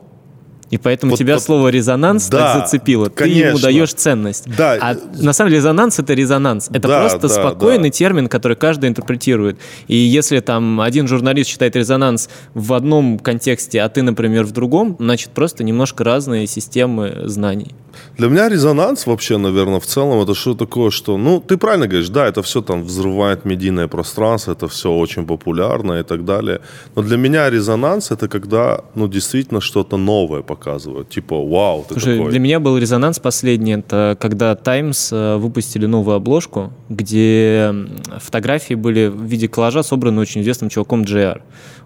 [0.71, 3.09] И поэтому Вот- тебя вот- слово резонанс Да, так зацепило.
[3.09, 3.61] Ты ему конечно.
[3.69, 4.45] даешь ценность.
[4.57, 4.77] Да.
[4.81, 6.69] А на самом деле резонанс это резонанс.
[6.71, 7.95] Это Да, просто да, спокойный да.
[7.97, 9.59] термин, который каждый интерпретирует.
[9.87, 14.97] И если там один журналист считает резонанс в одном контексте, а ты, например, в другом,
[14.99, 17.75] значит просто немножко разные системы знаний.
[18.19, 22.09] Для меня резонанс вообще, наверное, в целом это что такое, что, ну, ты правильно говоришь,
[22.09, 26.61] да, это все там взрывает медийное пространство, это все очень популярно и так далее.
[26.95, 31.09] Но для меня резонанс это когда, ну, действительно что-то новое показывают.
[31.09, 32.31] Типа, вау, ты Слушай, такой.
[32.31, 33.75] для меня был резонанс последний.
[33.75, 37.75] Это когда Times э, выпустили новую обложку, где
[38.19, 41.41] фотографии были в виде коллажа, собраны очень известным чуваком JR.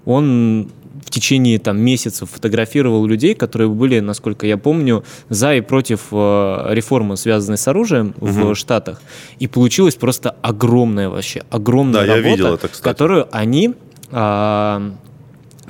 [0.05, 0.71] Он
[1.11, 6.67] в течение там, месяцев фотографировал людей, которые были, насколько я помню, за и против э,
[6.71, 9.03] реформы, связанной с оружием в Штатах.
[9.41, 13.75] И получилась просто огромная вообще, огромная Да, я работа, которую они
[14.13, 14.93] а,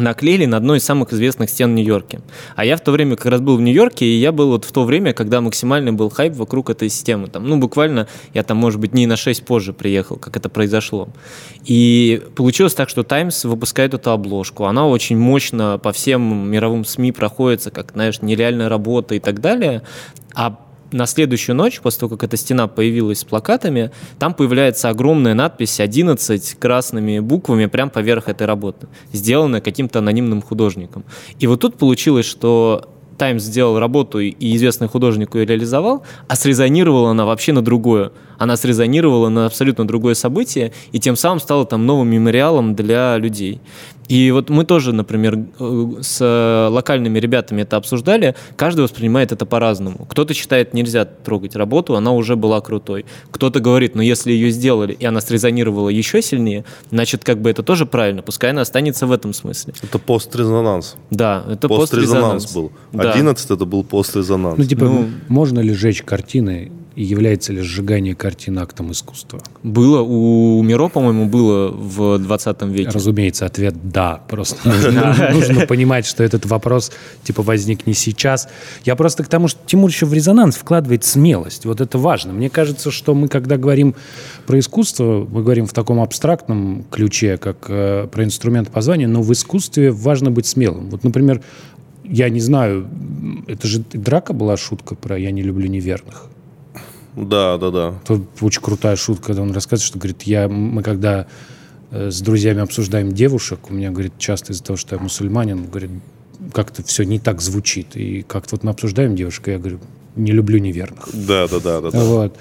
[0.00, 2.20] наклеили на одной из самых известных стен Нью-Йорке.
[2.56, 4.72] А я в то время как раз был в Нью-Йорке, и я был вот в
[4.72, 7.28] то время, когда максимальный был хайп вокруг этой системы.
[7.28, 11.08] Там, ну, буквально, я там, может быть, дней на 6 позже приехал, как это произошло.
[11.64, 14.64] И получилось так, что Times выпускает эту обложку.
[14.64, 19.82] Она очень мощно по всем мировым СМИ проходится, как, знаешь, нереальная работа и так далее.
[20.34, 20.56] А
[20.92, 25.81] на следующую ночь, после того, как эта стена появилась с плакатами, там появляется огромная надпись
[25.81, 31.05] 11 красными буквами прямо поверх этой работы, сделанная каким-то анонимным художником.
[31.38, 32.88] И вот тут получилось, что
[33.20, 38.12] Таймс сделал работу, и известный художник ее реализовал, а срезонировала она вообще на другое.
[38.38, 43.61] Она срезонировала на абсолютно другое событие, и тем самым стала там новым мемориалом для людей.
[44.10, 48.34] И вот мы тоже, например, э, с локальными ребятами это обсуждали.
[48.56, 50.04] Каждый воспринимает это по-разному.
[50.08, 53.06] Кто-то считает, нельзя трогать работу, она уже была крутой.
[53.30, 57.62] Кто-то говорит, ну если ее сделали, и она срезонировала еще сильнее, значит, как бы это
[57.62, 58.22] тоже правильно.
[58.22, 59.74] Пускай она останется в этом смысле.
[59.80, 60.96] Это пострезонанс.
[61.10, 62.52] Да, это Пострезонанс пострезонанс.
[62.52, 62.72] был.
[62.92, 63.12] Да.
[63.12, 64.58] 11 это был пострезонанс.
[64.58, 69.40] Ну, типа, Ну- можно ли сжечь картины и является ли сжигание картин актом искусства?
[69.62, 72.90] Было, у Миро, по-моему, было в 20 веке.
[72.90, 74.20] Разумеется, ответ «да».
[74.29, 74.57] Просто
[75.33, 76.90] нужно, понимать, что этот вопрос
[77.22, 78.48] типа возник не сейчас.
[78.85, 81.64] Я просто к тому, что Тимур еще в резонанс вкладывает смелость.
[81.64, 82.33] Вот это важно.
[82.33, 83.94] Мне кажется, что мы, когда говорим
[84.46, 89.33] про искусство, мы говорим в таком абстрактном ключе, как э, про инструмент познания, но в
[89.33, 90.90] искусстве важно быть смелым.
[90.90, 91.42] Вот, например,
[92.05, 92.88] я не знаю,
[93.46, 96.29] это же драка была шутка про «я не люблю неверных».
[97.20, 97.94] Да, да, да.
[98.04, 101.26] Это очень крутая шутка, когда он рассказывает, что, говорит, я, мы когда
[101.90, 105.90] э, с друзьями обсуждаем девушек, у меня, говорит, часто из-за того, что я мусульманин, говорит,
[106.52, 107.96] как-то все не так звучит.
[107.96, 109.80] И как-то вот мы обсуждаем девушек, и я говорю,
[110.16, 111.09] не люблю неверных.
[111.12, 111.90] Да, да, да, да.
[111.90, 112.37] Вот.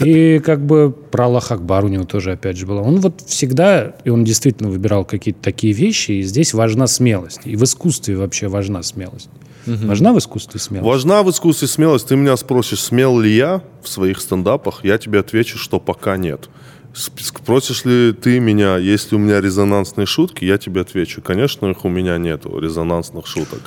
[0.00, 2.82] И как бы про Аллах Акбар у него тоже опять же было.
[2.82, 7.40] Он вот всегда, и он действительно выбирал какие-то такие вещи, и здесь важна смелость.
[7.44, 9.30] И в искусстве вообще важна смелость.
[9.86, 10.86] Важна в искусстве смелость?
[10.88, 12.08] Важна в искусстве смелость.
[12.08, 16.48] Ты меня спросишь, смел ли я в своих стендапах, я тебе отвечу, что пока нет.
[16.94, 21.84] Спросишь ли ты меня, есть ли у меня резонансные шутки, я тебе отвечу, конечно, их
[21.84, 23.60] у меня нету, резонансных шуток.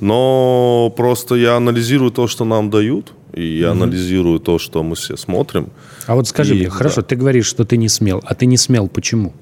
[0.00, 5.16] Но просто я анализирую то, что нам дают, и я анализирую то, что мы все
[5.16, 5.70] смотрим.
[6.06, 7.08] А вот скажи И- мне, хорошо, да.
[7.08, 9.32] ты говоришь, что ты не смел, а ты не смел почему?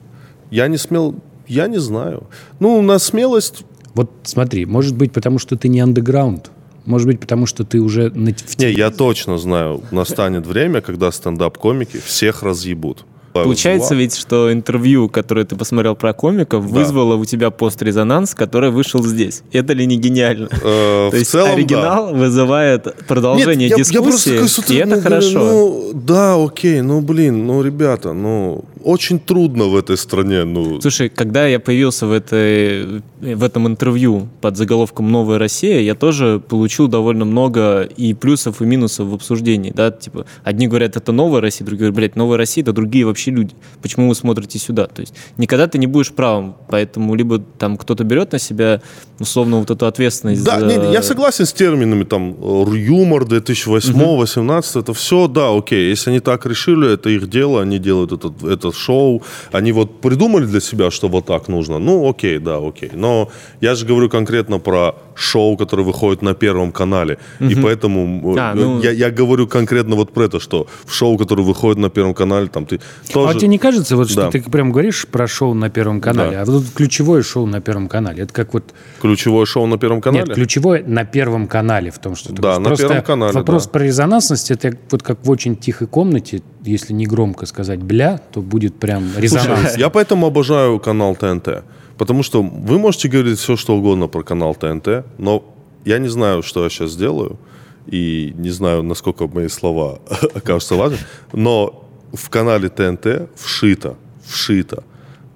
[0.51, 1.15] Я не смел,
[1.47, 2.27] я не знаю.
[2.61, 3.65] Ну, на смелость
[3.97, 6.51] Вот смотри, может быть, потому что ты не андеграунд,
[6.85, 11.99] может быть, потому что ты уже на- Не, я точно знаю, настанет время, когда стендап-комики
[12.05, 13.05] всех разъебут.
[13.33, 19.03] Получается ведь, что интервью, которое ты посмотрел про комиков, вызвало у тебя пострезонанс, который вышел
[19.03, 19.43] здесь.
[19.53, 20.49] Это ли не гениально?
[20.51, 21.53] Э, То в есть целом, да.
[21.55, 25.39] оригинал вызывает продолжение Нет, я- я просто дискуссии, такой смотрю, и это ну, говорю, хорошо.
[25.41, 31.09] Ну, да, окей, ну, блин, ну, ребята, ну, очень трудно в этой стране, ну, Слушай,
[31.09, 36.87] когда я появился в, этой, в этом интервью под заголовком «Новая Россия», я тоже получил
[36.87, 39.73] довольно много и плюсов, и минусов в обсуждении.
[39.75, 39.91] Да?
[39.91, 43.55] Типа, одни говорят, это новая Россия, другие говорят, блядь, новая Россия, это другие вообще люди.
[43.83, 44.87] Почему вы смотрите сюда?
[44.87, 48.83] То есть никогда ты не будешь правым, поэтому либо там кто-то берет на себя,
[49.19, 52.37] условно, вот эту ответственность Да, за- не, не, я согласен с терминами, там,
[52.73, 58.13] юмор 2008-2018, это все, да, окей, если они так решили, это их дело, они делают
[58.13, 62.59] это, это шоу, они вот придумали для себя, что вот так нужно, ну, окей, да,
[62.59, 68.35] окей, но я же говорю конкретно про шоу, которое выходит на Первом канале, и поэтому
[68.39, 71.89] А, ну- я, я говорю конкретно вот про это, что в шоу, которое выходит на
[71.91, 73.39] Первом канале, там ты А тоже...
[73.39, 74.31] тебе не кажется, вот, что Да.
[74.31, 76.43] ты прям говоришь про шоу на Первом канале, Да.
[76.43, 78.65] а вот ключевое шоу на Первом канале, это как вот...
[79.01, 80.25] Ключевое шоу на Первом канале?
[80.27, 82.59] Нет, ключевое на Первом канале в том, что ты Да, говоришь.
[82.63, 83.71] на Просто Первом канале, Вопрос да.
[83.71, 88.41] про резонансность, это вот как в очень тихой комнате, если не громко сказать «бля», то
[88.43, 89.77] будет прям резонанс.
[89.77, 91.65] Я поэтому обожаю канал ТНТ.
[91.99, 95.45] Потому что вы можете говорить все, что угодно про канал ТНТ, но
[95.85, 97.39] я не знаю, что я сейчас сделаю,
[97.87, 100.01] и не знаю, насколько мои слова
[100.35, 104.83] окажутся важными, но в канале ТНТ вшито, вшито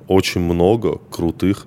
[0.08, 1.66] очень много крутых,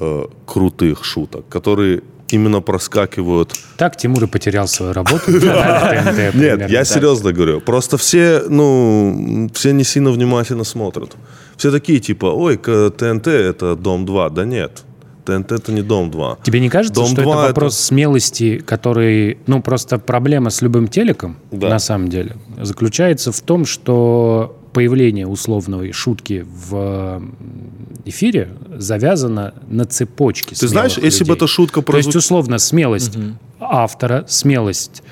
[0.00, 7.32] э, крутых шуток, которые именно проскакивают Так Тимур и потерял свою работу нет, я серьезно
[7.32, 7.60] говорю.
[7.60, 11.16] Просто все, ну, все не сильно внимательно смотрят.
[11.56, 14.30] Все такие, типа, ой, к- ТНТ это Дом-2.
[14.30, 14.82] Да нет,
[15.24, 16.38] ТНТ это не Дом-2.
[16.42, 20.62] Тебе не кажется, Дом что 2 это это- вопрос смелости, который, ну, просто проблема с
[20.62, 21.68] любым телеком, Да.
[21.68, 27.22] на самом деле, заключается в том, что появление условной шутки в
[28.04, 31.36] эфире завязано на цепочке Ты знаешь, смелых если бы людей.
[31.38, 33.16] эта шутка То есть, условно, смелость
[33.58, 35.02] автора, смелость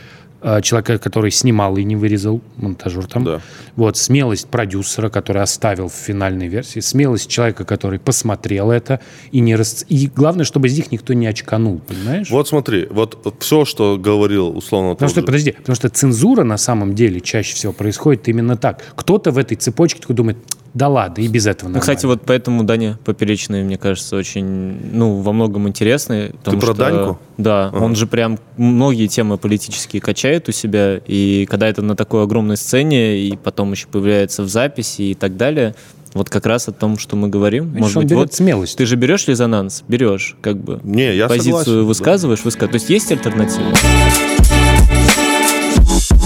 [0.62, 3.24] человека, который снимал и не вырезал, монтажер там.
[3.24, 3.40] Да.
[3.77, 9.01] Вот, смелость продюсера, который оставил в финальной версии, смелость человека, который посмотрел это
[9.33, 9.85] и не рас...
[9.88, 12.31] И главное, чтобы из них никто не очканул, понимаешь?
[12.31, 14.94] Вот смотри, вот все, что говорил условно...
[14.94, 18.85] Потому что, же- подожди, потому что цензура на самом деле чаще всего происходит именно так.
[18.94, 20.38] Кто-то в этой цепочке такой думает,
[20.79, 22.21] да ладно, и без этого Ну, кстати, нормально».
[22.21, 26.31] вот поэтому Даня Поперечный, мне кажется, очень, ну, во многом интересный.
[26.45, 27.19] потому про что- Даньку?
[27.37, 32.23] Да, он же прям многие темы политические качает у себя, и когда это на такой
[32.23, 35.75] огромной сцене, и потом еще появляется в записи и так далее,
[36.14, 37.64] вот как раз о том, что мы говорим.
[37.67, 38.79] Видишь, Может он быть, берет вот смелость.
[38.79, 39.85] ты же берешь резонанс?
[39.88, 40.81] Берешь, как бы.
[40.85, 41.83] Не, я Позицию согласен, да.
[41.83, 42.71] высказываешь, высказываешь.
[42.71, 43.73] То есть есть альтернатива?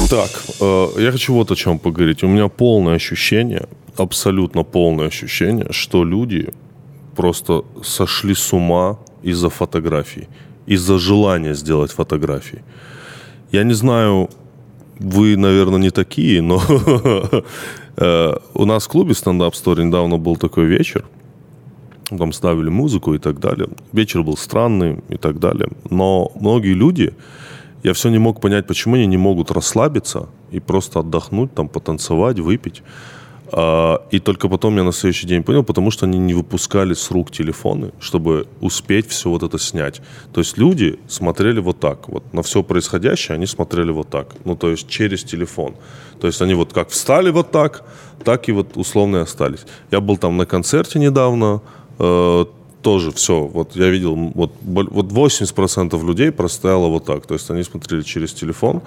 [0.08, 2.22] Так, э, я хочу вот о чем поговорить.
[2.22, 6.48] У меня полное ощущение, абсолютно полное ощущение, что люди
[7.16, 10.28] просто сошли с ума из-за фотографий,
[10.66, 12.62] из-за желания сделать фотографии.
[13.52, 14.28] Я не знаю,
[14.98, 16.62] вы, наверное, не такие, но
[17.96, 21.04] э, у нас в клубе стендап Story недавно был такой вечер.
[22.18, 23.68] Там ставили музыку и так далее.
[23.92, 25.68] Вечер был странный и так далее.
[25.90, 27.14] Но многие люди,
[27.82, 32.38] я все не мог понять, почему они не могут расслабиться и просто отдохнуть, там, потанцевать,
[32.38, 32.82] выпить.
[33.54, 37.10] А, И только потом я на следующий день понял, потому что они не выпускали с
[37.10, 40.00] рук телефоны, чтобы успеть все вот это снять.
[40.32, 44.56] То есть люди смотрели вот так, вот на все происходящее они смотрели вот так, ну
[44.56, 45.74] то есть через телефон.
[46.20, 47.84] То есть они вот как встали вот так,
[48.24, 49.66] так и вот условно и остались.
[49.90, 51.60] Я был там на концерте недавно,
[51.98, 52.44] э,
[52.82, 57.62] тоже все, вот я видел, вот, вот 80% людей простояло вот так, то есть они
[57.62, 58.82] смотрели через телефон.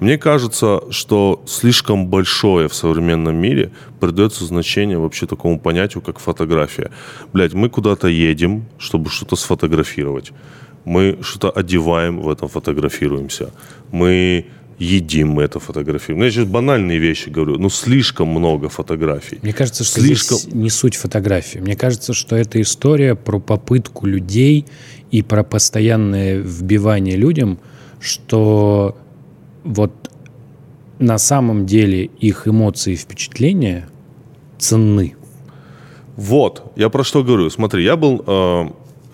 [0.00, 6.90] Мне кажется, что слишком большое в современном мире придается значение вообще такому понятию, как фотография.
[7.32, 10.32] Блять, мы куда-то едем, чтобы что-то сфотографировать.
[10.84, 13.50] Мы что-то одеваем, в этом фотографируемся.
[13.90, 14.46] Мы
[14.78, 16.20] едим, мы это фотографируем.
[16.20, 19.38] Ну, я сейчас банальные вещи говорю, ну, слишком много фотографий.
[19.42, 21.58] Мне кажется, что Слишком- здесь не суть фотографии.
[21.58, 24.66] Мне кажется, что это история про попытку людей
[25.10, 27.58] и про постоянное вбивание людям,
[28.00, 28.96] что
[29.64, 29.92] вот
[30.98, 33.88] на самом деле их эмоции и впечатления
[34.58, 35.14] ценны.
[36.16, 37.48] Вот, я про что говорю.
[37.50, 38.68] Смотри, я был э,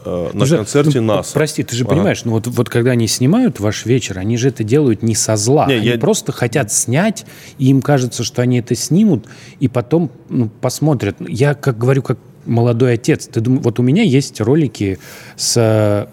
[0.04, 1.32] э, на же- концерте ну, НАСА.
[1.34, 1.94] Прости, ты же Ага.
[1.94, 5.36] понимаешь, ну вот, вот когда они снимают ваш вечер, они же это делают не со
[5.36, 5.66] зла.
[5.66, 7.24] Не, они я- просто хотят снять,
[7.58, 9.26] и им кажется, что они это снимут,
[9.60, 11.16] и потом ну, посмотрят.
[11.26, 13.26] Я, как говорю, как молодой отец.
[13.26, 14.98] Ты дум- вот у меня есть ролики
[15.36, 16.06] с, э,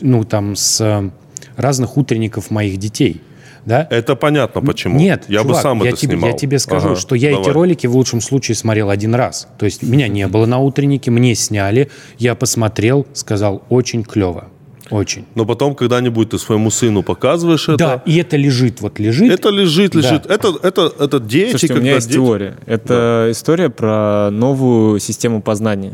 [0.00, 1.10] ну, там, с э,
[1.56, 3.20] разных утренников моих детей.
[3.64, 3.86] Да?
[3.90, 4.98] Это понятно почему.
[4.98, 6.30] Нет, я бы чувак, сам я это тебе, снимал.
[6.30, 7.42] Я тебе скажу, Ага, что я давай.
[7.42, 9.48] эти ролики в лучшем случае смотрел один раз.
[9.58, 14.48] То есть меня не было на утреннике, мне сняли, я посмотрел, сказал, очень клево.
[14.90, 15.24] Очень.
[15.36, 17.76] Но потом когда-нибудь ты своему сыну показываешь это.
[17.78, 19.30] Да, и это лежит, вот лежит.
[19.30, 20.26] Это лежит, лежит.
[20.26, 22.56] Это, это, это дети, Слушайте, у меня есть дети- теория.
[22.66, 25.92] Это история про новую систему познания.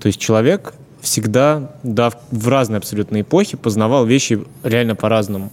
[0.00, 5.50] То есть человек всегда, да, в- разные абсолютно эпохи познавал вещи реально по-разному.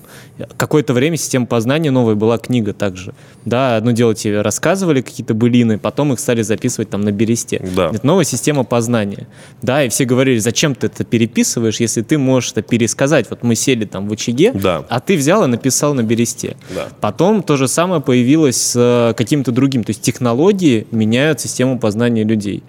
[0.57, 3.13] Какое-то время система познания новая была книга также.
[3.45, 7.61] Да, одно дело тебе рассказывали какие-то былины, потом их стали записывать там на бересте.
[7.75, 7.89] Да.
[7.93, 9.27] Это новая система познания.
[9.63, 13.25] Да, и все говорили, зачем ты это переписываешь, если ты можешь это пересказать.
[13.29, 14.85] Вот мы сели там в очаге, Да.
[14.87, 16.57] а ты взял и написал на бересте.
[16.73, 16.89] Да.
[17.01, 19.83] Потом то же самое появилось с э, каким-то другим.
[19.83, 22.61] То есть технологии меняют систему познания людей.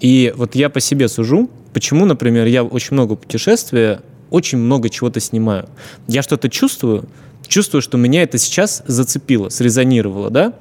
[0.00, 5.20] И вот я по себе сужу, почему, например, я очень много путешествия, очень много чего-то
[5.20, 5.68] снимаю.
[6.08, 7.08] Я что-то чувствую,
[7.46, 10.54] чувствую, что меня это сейчас зацепило, срезонировало, да?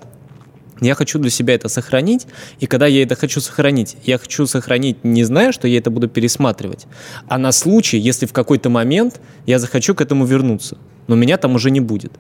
[0.80, 2.28] Я хочу для себя это сохранить,
[2.60, 6.08] и когда я это хочу сохранить, я хочу сохранить, не зная, что я это буду
[6.08, 6.86] пересматривать,
[7.28, 10.78] а на случай, если в какой-то момент я захочу к этому вернуться,
[11.08, 12.12] но меня там уже не будет.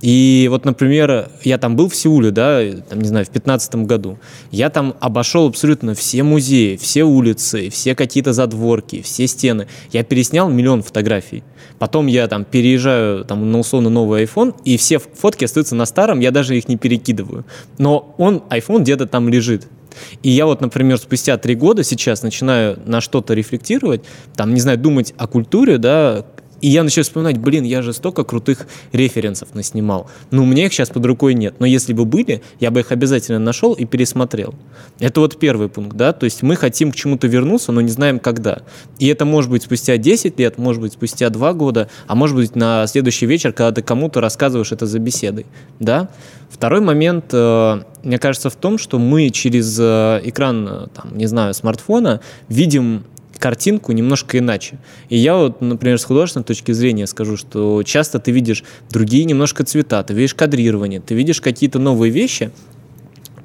[0.00, 4.18] И вот, например, я там был в Сеуле, да, там, не знаю, в 15 году,
[4.50, 9.66] я там обошел абсолютно все музеи, все улицы, все какие-то задворки, все стены.
[9.92, 11.42] Я переснял миллион фотографий.
[11.78, 16.20] Потом я там переезжаю там, на условно новый iPhone, и все фотки остаются на старом,
[16.20, 17.44] я даже их не перекидываю.
[17.78, 19.66] Но он, iPhone где-то там лежит.
[20.22, 24.02] И я вот, например, спустя три года сейчас начинаю на что-то рефлектировать,
[24.34, 26.24] там, не знаю, думать о культуре, да,
[26.60, 30.08] и я начинаю вспоминать, блин, я же столько крутых референсов наснимал.
[30.30, 31.56] Ну, у меня их сейчас под рукой нет.
[31.58, 34.54] Но если бы были, я бы их обязательно нашел и пересмотрел.
[34.98, 36.12] Это вот первый пункт, да.
[36.12, 38.62] То есть мы хотим к чему-то вернуться, но не знаем когда.
[38.98, 42.56] И это может быть спустя 10 лет, может быть спустя 2 года, а может быть
[42.56, 45.46] на следующий вечер, когда ты кому-то рассказываешь это за беседой,
[45.78, 46.08] да.
[46.50, 51.26] Второй момент, э, мне кажется, в том, что мы через э, экран, э, там, не
[51.26, 53.04] знаю, смартфона видим
[53.38, 54.78] картинку немножко иначе.
[55.08, 59.64] И я вот, например, с художественной точки зрения скажу, что часто ты видишь другие немножко
[59.64, 62.50] цвета, ты видишь кадрирование, ты видишь какие-то новые вещи,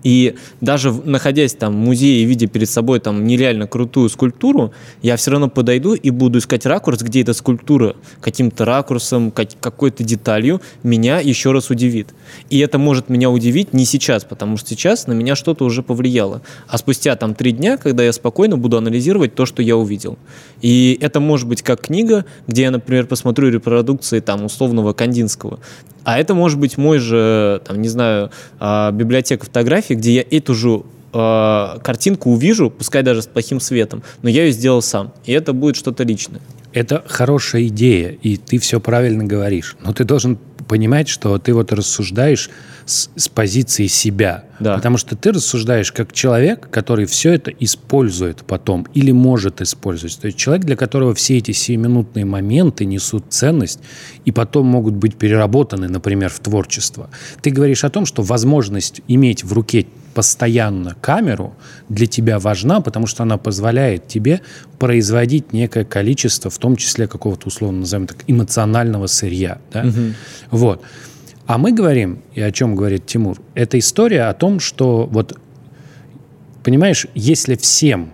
[0.03, 5.15] и даже находясь там в музее и видя перед собой там нереально крутую скульптуру, я
[5.15, 11.19] все равно подойду и буду искать ракурс, где эта скульптура каким-то ракурсом, какой-то деталью меня
[11.19, 12.09] еще раз удивит.
[12.49, 16.41] И это может меня удивить не сейчас, потому что сейчас на меня что-то уже повлияло.
[16.67, 20.17] А спустя там три дня, когда я спокойно буду анализировать то, что я увидел.
[20.61, 25.59] И это может быть как книга, где я, например, посмотрю репродукции там условного Кандинского.
[26.03, 30.53] А это может быть мой же, там, не знаю, а, библиотека фотографий, где я эту
[30.53, 30.83] же
[31.13, 35.13] а, картинку увижу, пускай даже с плохим светом, но я ее сделал сам.
[35.25, 36.41] И это будет что-то личное.
[36.73, 39.75] Это хорошая идея, и ты все правильно говоришь.
[39.83, 40.37] Но ты должен
[40.71, 42.49] понимать, что ты вот рассуждаешь
[42.85, 44.45] с, с позиции себя.
[44.61, 44.75] Да.
[44.77, 50.17] Потому что ты рассуждаешь как человек, который все это использует потом или может использовать.
[50.17, 53.81] То есть человек, для которого все эти сиюминутные моменты несут ценность
[54.23, 57.09] и потом могут быть переработаны, например, в творчество.
[57.41, 61.53] Ты говоришь о том, что возможность иметь в руке постоянно камеру
[61.89, 64.41] для тебя важна, потому что она позволяет тебе
[64.79, 69.59] производить некое количество, в том числе какого-то, условно назовем так, эмоционального сырья.
[69.71, 69.81] Да?
[69.81, 69.99] Угу.
[70.51, 70.81] Вот.
[71.47, 75.37] А мы говорим, и о чем говорит Тимур, это история о том, что вот,
[76.63, 78.11] понимаешь, если всем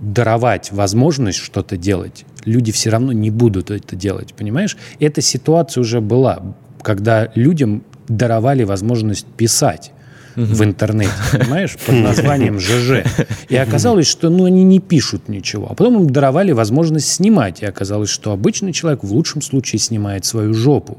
[0.00, 4.76] даровать возможность что-то делать, люди все равно не будут это делать, понимаешь?
[5.00, 9.92] Эта ситуация уже была, когда людям даровали возможность писать
[10.38, 13.04] в интернете, понимаешь, под названием ЖЖ.
[13.48, 15.66] И оказалось, что ну, они не пишут ничего.
[15.70, 17.62] А потом им даровали возможность снимать.
[17.62, 20.98] И оказалось, что обычный человек в лучшем случае снимает свою жопу.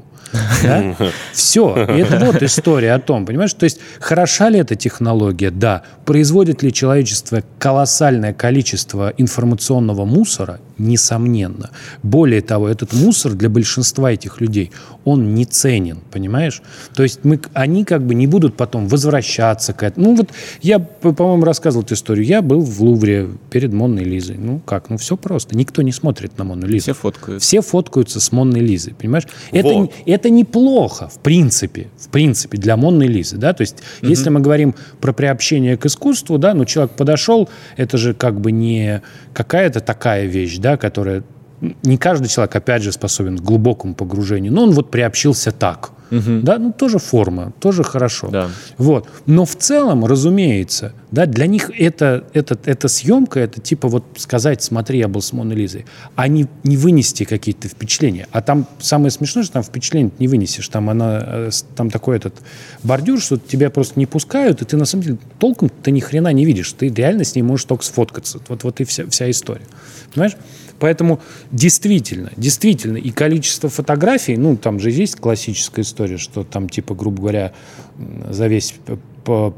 [0.62, 0.96] Да?
[1.32, 1.86] Все.
[1.88, 3.52] И это вот история о том, понимаешь?
[3.54, 5.50] То есть хороша ли эта технология?
[5.50, 5.82] Да.
[6.04, 10.60] Производит ли человечество колоссальное количество информационного мусора?
[10.80, 11.70] Несомненно.
[12.02, 14.72] Более того, этот мусор для большинства этих людей,
[15.04, 16.62] он не ценен, понимаешь?
[16.94, 20.06] То есть мы, они как бы не будут потом возвращаться к этому.
[20.06, 20.30] Ну вот
[20.62, 22.24] я, по-моему, рассказывал эту историю.
[22.24, 24.36] Я был в Лувре перед Монной Лизой.
[24.38, 24.90] Ну как?
[24.90, 25.56] Ну все просто.
[25.56, 26.84] Никто не смотрит на Монну Лизу.
[26.84, 27.46] Все фоткаются.
[27.46, 29.26] Все фоткаются с Монной Лизой, понимаешь?
[29.50, 29.58] Вот.
[29.58, 34.08] Это, это неплохо, в принципе, в принципе, для Монны Лизы, да, то есть угу.
[34.08, 38.52] если мы говорим про приобщение к искусству, да, ну, человек подошел, это же как бы
[38.52, 39.02] не
[39.32, 41.22] какая-то такая вещь, да, которая
[41.82, 45.90] не каждый человек, опять же, способен к глубокому погружению, но он вот приобщился так.
[46.10, 46.40] Угу.
[46.42, 48.28] Да, ну тоже форма, тоже хорошо.
[48.28, 48.48] Да.
[48.78, 49.08] Вот.
[49.26, 54.62] Но в целом, разумеется, да, для них это, это, эта съемка, это типа вот сказать,
[54.62, 55.86] смотри, я был с Моной Лизой,
[56.16, 58.26] а не, не вынести какие-то впечатления.
[58.32, 60.68] А там самое смешное, что там впечатление не вынесешь.
[60.68, 62.34] Там, она, э, там такой этот
[62.82, 66.32] бордюр, что тебя просто не пускают, и ты на самом деле толком ты ни хрена
[66.32, 66.72] не видишь.
[66.72, 68.40] Ты реально с ней можешь только сфоткаться.
[68.48, 69.66] Вот, вот и вся, вся история.
[70.12, 70.36] Понимаешь?
[70.80, 71.20] Поэтому
[71.52, 77.20] действительно, действительно, и количество фотографий, ну, там же есть классическая история, что там, типа, грубо
[77.20, 77.52] говоря,
[78.30, 78.74] за весь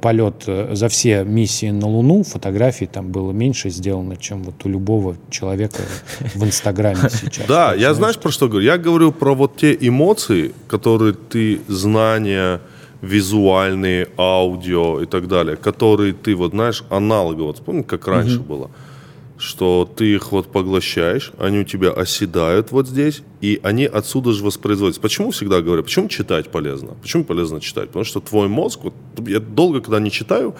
[0.00, 5.16] полет, за все миссии на Луну фотографий там было меньше сделано, чем вот у любого
[5.30, 5.82] человека
[6.34, 7.46] в Инстаграме сейчас.
[7.46, 8.66] Да, я знаешь, про что говорю?
[8.66, 12.60] Я говорю про вот те эмоции, которые ты, знания,
[13.02, 18.70] визуальные, аудио и так далее, которые ты, вот знаешь, аналогово, вот помнишь, как раньше было?
[19.42, 24.44] Что ты их вот поглощаешь, они у тебя оседают вот здесь, и они отсюда же
[24.44, 25.00] воспроизводятся.
[25.00, 26.94] Почему всегда говорю, почему читать полезно?
[27.02, 27.88] Почему полезно читать?
[27.88, 28.94] Потому что твой мозг, вот,
[29.26, 30.54] я долго когда не читаю,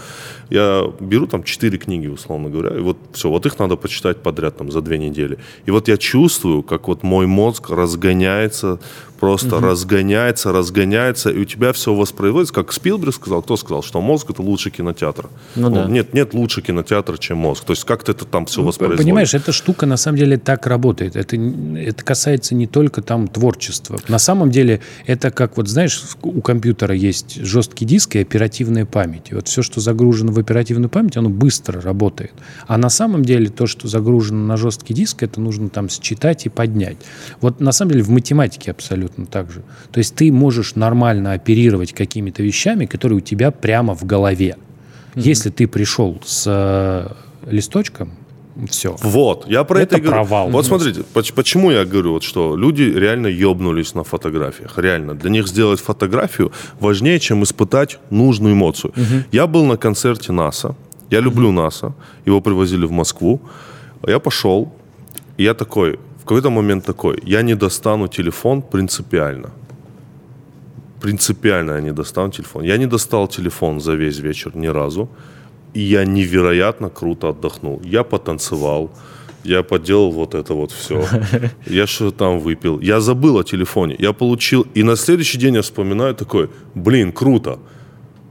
[0.51, 4.57] я беру там четыре книги, условно говоря, и вот все, вот их надо почитать подряд
[4.57, 5.39] там за две недели.
[5.65, 8.81] И вот я чувствую, как вот мой мозг разгоняется,
[9.23, 9.67] просто угу.
[9.67, 14.43] разгоняется, разгоняется, и у тебя все воспроизводится, как Спилберг сказал, кто сказал, что мозг это
[14.43, 15.29] лучше кинотеатр.
[15.55, 15.85] Ну, ну, да.
[15.85, 17.63] Нет, нет лучше кинотеатра, чем мозг.
[17.63, 19.05] То есть как-то это там все ну, воспроизводится.
[19.05, 21.15] Понимаешь, эта штука на самом деле так работает.
[21.15, 24.01] Это, это касается не только там творчества.
[24.09, 29.29] На самом деле это как вот, знаешь, у компьютера есть жесткий диск и оперативная память.
[29.31, 32.33] И вот все, что загружено в оперативную память, оно быстро работает.
[32.67, 36.49] А на самом деле то, что загружено на жесткий диск, это нужно там считать и
[36.49, 36.97] поднять.
[37.41, 39.63] Вот на самом деле в математике абсолютно абсолютно так же.
[39.91, 44.57] То есть ты можешь нормально оперировать какими-то вещами, которые у тебя прямо в голове.
[45.15, 45.29] Mm-hmm.
[45.31, 47.09] Если ты пришел с э,
[47.51, 48.11] листочком,
[48.69, 48.97] все.
[49.03, 50.51] Вот, я про это, это провал.
[50.51, 51.03] Вот смотрите,
[51.35, 54.79] почему я говорю, вот, что люди реально ебнулись на фотографиях.
[54.79, 55.15] Реально.
[55.15, 56.51] Для них сделать фотографию
[56.81, 58.91] важнее, чем испытать нужную эмоцию.
[58.91, 59.23] Угу.
[59.33, 60.75] Я был на концерте НАСА.
[61.11, 61.93] Я люблю НАСА.
[62.27, 63.41] Его привозили в Москву.
[64.07, 64.69] Я пошел.
[65.39, 69.51] И я такой, в какой-то момент такой, я не достану телефон принципиально.
[71.01, 72.65] Принципиально я не достану телефон.
[72.65, 75.09] Я не достал телефон за весь вечер ни разу.
[75.75, 77.83] И я невероятно круто отдохнул.
[77.85, 78.91] Я потанцевал,
[79.45, 81.05] я поделал вот это вот все.
[81.67, 82.81] Я что-то там выпил.
[82.81, 83.97] Я забыл о телефоне.
[83.99, 84.67] Я получил...
[84.77, 87.59] И на следующий день я вспоминаю такой, блин, круто.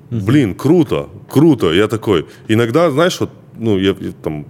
[0.09, 1.73] Блин, круто, круто.
[1.73, 2.25] Я такой...
[2.47, 3.29] Иногда, знаешь, вот,
[3.59, 4.45] ну, я, я там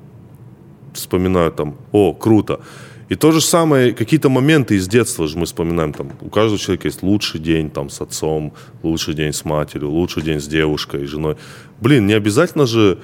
[0.94, 2.60] вспоминаю там, о, круто.
[3.12, 5.92] И то же самое, какие-то моменты из детства же мы вспоминаем.
[5.92, 8.54] Там, у каждого человека есть лучший день там, с отцом,
[8.84, 11.36] лучший день с матерью, лучший день с девушкой, женой.
[11.82, 13.00] Блин, не обязательно же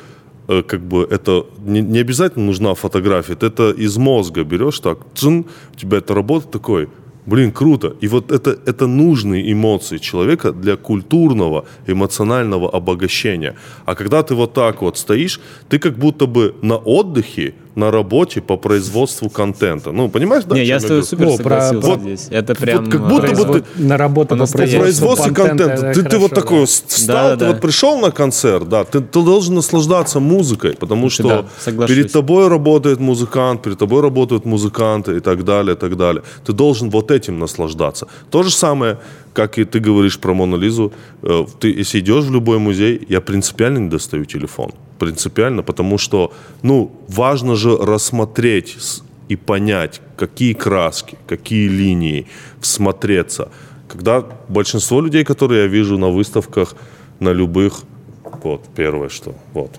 [0.48, 5.00] э, как бы это не, не обязательно нужна фотография, ты это из мозга берешь так,
[5.14, 6.88] цин, у тебя это работает такой,
[7.26, 7.94] блин, круто.
[8.00, 13.56] И вот это, это нужные эмоции человека для культурного, эмоционального обогащения.
[13.86, 18.42] А когда ты вот так вот стоишь, ты как будто бы на отдыхе, на работе
[18.42, 19.92] по производству контента.
[19.92, 20.56] Ну, понимаешь, да?
[20.56, 22.28] Не, я с тобой супер О, про- согласился вот- здесь.
[22.32, 22.84] Это прям...
[22.86, 25.92] вот как будто бы э, ты- на работу по производству, производстве контента.
[25.94, 27.52] Ты, ты вот такой встал, Да, ты да.
[27.52, 31.46] вот пришел на концерт, да, ты, ты должен наслаждаться музыкой, потому что
[31.88, 36.24] перед тобой работает музыкант, перед тобой работают музыканты и так далее, и так далее.
[36.46, 38.08] Ты должен вот этим наслаждаться.
[38.32, 38.98] То же самое,
[39.34, 40.92] как и ты говоришь про Мону Лизу.
[41.22, 44.72] Э, Ты, если идешь в любой музей, я принципиально не достаю телефон.
[45.00, 46.34] Принципиально, потому что,
[46.64, 48.78] ну, важно же рассмотреть
[49.30, 52.28] и понять, какие краски, какие линии,
[52.62, 53.50] всмотреться.
[53.88, 56.76] Когда большинство людей, которые я вижу на выставках,
[57.20, 57.82] на любых,
[58.44, 59.72] вот, первое что, вот,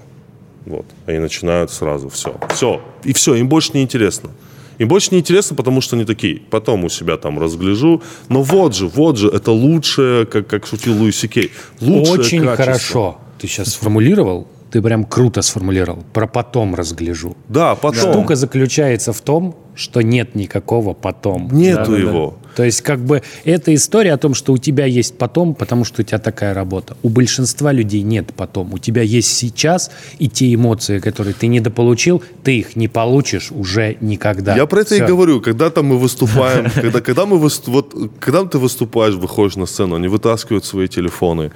[0.66, 4.30] вот, они начинают сразу, все, все, и все, им больше не интересно.
[4.78, 8.76] Им больше не интересно, потому что они такие, потом у себя там разгляжу, но вот
[8.76, 11.50] же, вот же, это лучшее, как, как шутил Луи Сикей,
[11.80, 12.64] лучшее Очень качество.
[12.64, 13.18] хорошо.
[13.38, 16.04] Ты сейчас сформулировал, ты прям круто сформулировал.
[16.12, 17.36] Про потом разгляжу.
[17.48, 18.12] Да, потом.
[18.12, 21.48] Штука заключается в том, что нет никакого потом.
[21.52, 21.98] Нету Да-да-да.
[21.98, 22.38] его.
[22.56, 26.02] То есть, как бы, это история о том, что у тебя есть потом, потому что
[26.02, 26.96] у тебя такая работа.
[27.04, 28.74] У большинства людей нет потом.
[28.74, 33.96] У тебя есть сейчас, и те эмоции, которые ты недополучил, ты их не получишь уже
[34.00, 34.56] никогда.
[34.56, 35.06] Я про это и Всё.
[35.06, 35.40] говорю.
[35.40, 40.64] Когда-то мы выступаем, когда, когда, мы вот, когда ты выступаешь, выходишь на сцену, они вытаскивают
[40.64, 41.52] свои телефоны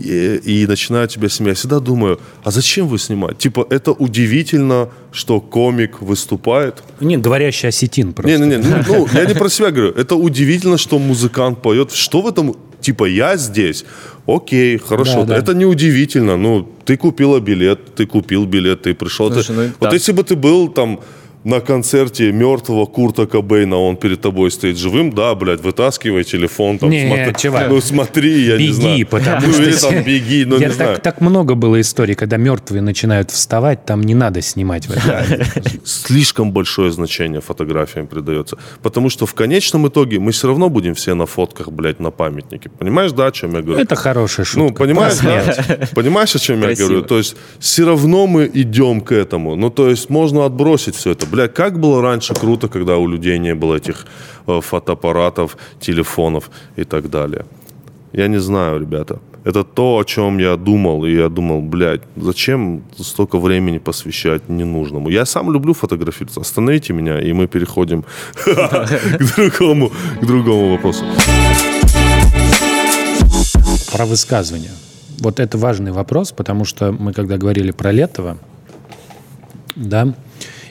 [0.00, 1.50] и, и начинают тебя снимать.
[1.52, 3.38] Я всегда думаю, а зачем вы снимаете?
[3.38, 6.82] Типа, это удивительно, что комик выступает.
[7.00, 8.38] Не, говорящий осетин просто.
[8.38, 9.92] Не-не-не, ну, ну, я не про себя говорю.
[9.92, 11.92] Это удивительно, что музыкант поет.
[11.92, 12.56] Что в этом?
[12.80, 13.84] Типа, я здесь.
[14.26, 15.20] Окей, хорошо.
[15.20, 15.36] Да, да.
[15.38, 16.36] Это не удивительно.
[16.36, 19.28] Ну, ты купила билет, ты купил билет, ты пришел.
[19.28, 19.92] Ты- Слушай, ну, вот так.
[19.94, 21.00] если бы ты был там
[21.44, 26.90] на концерте мертвого Курта Кобейна, он перед тобой стоит живым, да, блядь, вытаскивай телефон, там,
[26.90, 27.68] Не, смотри, чувак.
[27.68, 29.06] ну смотри, я не Беги, знаю.
[29.06, 29.62] потому ну, что...
[29.62, 30.98] или там беги, ну Я не так, знаю.
[31.00, 34.88] так много было историй, когда мертвые начинают вставать, там не надо снимать.
[35.84, 38.56] слишком большое значение фотографиям придается.
[38.82, 42.70] Потому что в конечном итоге мы все равно будем все на фотках, блядь, на памятнике.
[42.70, 43.82] Понимаешь, да, о чем я говорю?
[43.82, 44.60] Это хорошая шутка.
[44.68, 45.88] Ну, понимаешь, да?
[45.94, 46.88] понимаешь, о чем я Красиво.
[46.88, 47.04] говорю?
[47.04, 49.56] То есть все равно мы идем к этому.
[49.56, 51.26] Ну, то есть можно отбросить все это.
[51.34, 54.06] Бля, как было раньше круто, когда у людей не было этих
[54.46, 57.44] э, фотоаппаратов, телефонов и так далее.
[58.12, 59.18] Я не знаю, ребята.
[59.42, 65.10] Это то, о чем я думал, и я думал, блядь, зачем столько времени посвящать ненужному?
[65.10, 66.40] Я сам люблю фотографироваться.
[66.40, 68.04] Остановите меня, и мы переходим
[68.44, 71.04] к другому, к другому вопросу.
[73.92, 74.70] Про высказывание.
[75.18, 78.36] Вот это важный вопрос, потому что мы когда говорили про Летова,
[79.74, 80.14] да,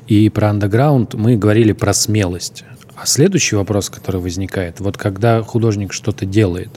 [0.08, 2.64] и про андеграунд, мы говорили про смелость.
[2.96, 6.70] А следующий вопрос, который возникает, вот когда художник что-то делает,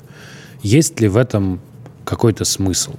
[0.62, 1.60] есть ли в этом
[2.04, 2.94] какой-то смысл?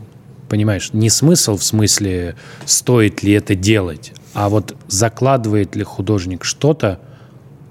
[0.49, 6.99] Понимаешь, не смысл в смысле, стоит ли это делать, а вот закладывает ли художник что-то,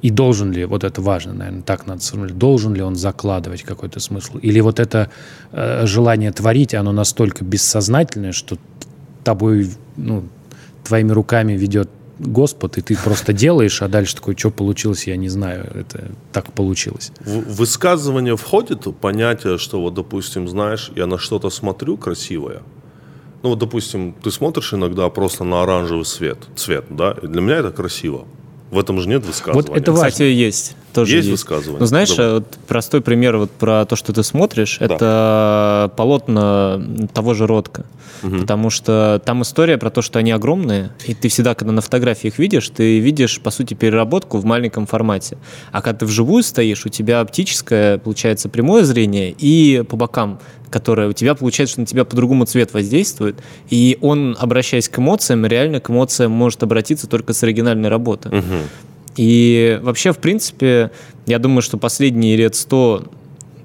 [0.03, 3.99] и должен ли, вот это важно, наверное, так надо сформулировать, должен ли он закладывать какой-то
[3.99, 4.37] смысл?
[4.39, 5.11] Или вот это
[5.53, 8.59] э, желание творить, оно настолько бессознательное, что
[9.25, 10.25] тобой, ну,
[10.85, 11.89] твоими руками ведет
[12.19, 16.53] Господь, и ты просто делаешь, а дальше такой, что получилось, я не знаю, это так
[16.53, 17.13] получилось.
[17.21, 22.63] В высказывание входит понятие, что вот, допустим, знаешь, я на что-то смотрю красивое.
[23.43, 27.57] Ну вот, допустим, ты смотришь иногда просто на оранжевый свет, цвет, да, и для меня
[27.57, 28.27] это красиво.
[28.71, 29.69] В этом же нет высказывания.
[29.69, 30.09] Вот это важно.
[30.09, 30.75] Кстати, есть.
[30.97, 31.43] Тоже Есть есть.
[31.43, 31.81] высказывание?
[31.81, 32.33] Ну, знаешь, Давай.
[32.33, 36.83] вот простой пример вот про то, что ты смотришь, это полотна
[37.13, 37.85] того же Ротко.
[38.23, 42.29] Потому что там история про то, что они огромные, и ты всегда, когда на фотографии
[42.29, 45.37] их видишь, ты видишь, по сути, переработку в маленьком формате.
[45.71, 50.41] А когда ты вживую стоишь, у тебя оптическое, получается, прямое зрение и по бокам,
[50.71, 53.37] которое у тебя получается, что на тебя по-другому цвет воздействует,
[53.69, 58.31] и он, обращаясь к эмоциям, реально к эмоциям может обратиться только с оригинальной работы.
[59.17, 60.91] И вообще, в принципе,
[61.27, 63.05] я думаю, что последние лет сто